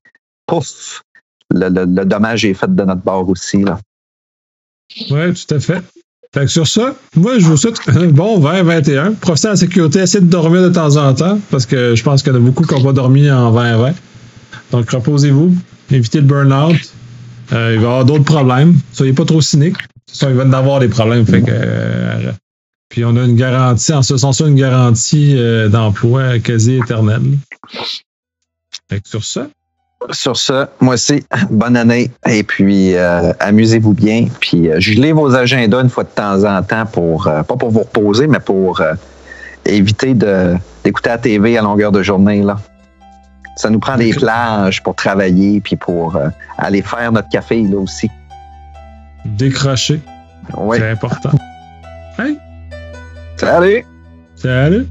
[0.46, 1.02] pouf,
[1.50, 3.64] le, dommage est fait de notre bord aussi.
[5.10, 5.82] Oui, tout à fait.
[6.34, 9.12] Fait que sur ça, moi, je vous souhaite un bon 2021.
[9.14, 12.22] Profitez de la sécurité, essayez de dormir de temps en temps, parce que je pense
[12.22, 13.94] qu'il y en a beaucoup qui n'ont pas dormi en 2020.
[14.72, 15.54] Donc, reposez-vous,
[15.90, 16.76] évitez le burn-out.
[17.52, 18.74] Euh, il va y avoir d'autres problèmes.
[18.92, 19.40] Soyez pas trop
[20.16, 21.26] cyniques il va y avoir des problèmes.
[21.26, 22.32] Fait que, euh,
[22.88, 27.38] puis on a une garantie, en ce sens, une garantie euh, d'emploi quasi éternelle.
[28.90, 29.48] Fait que sur ça.
[30.12, 34.28] Sur ça, moi aussi, bonne année et puis euh, amusez-vous bien.
[34.40, 38.26] Puis gelez vos agendas une fois de temps en temps pour, pas pour vous reposer,
[38.26, 38.82] mais pour
[39.64, 42.42] éviter d'écouter la TV à longueur de journée.
[42.42, 42.58] Là.
[43.56, 46.20] Ça nous prend des plages pour travailler puis pour
[46.58, 48.08] aller faire notre café là aussi
[49.26, 50.00] décrocher.
[50.72, 51.30] C'est important.
[52.18, 52.38] Hey!
[53.36, 53.84] Salut!
[54.36, 54.86] Salut!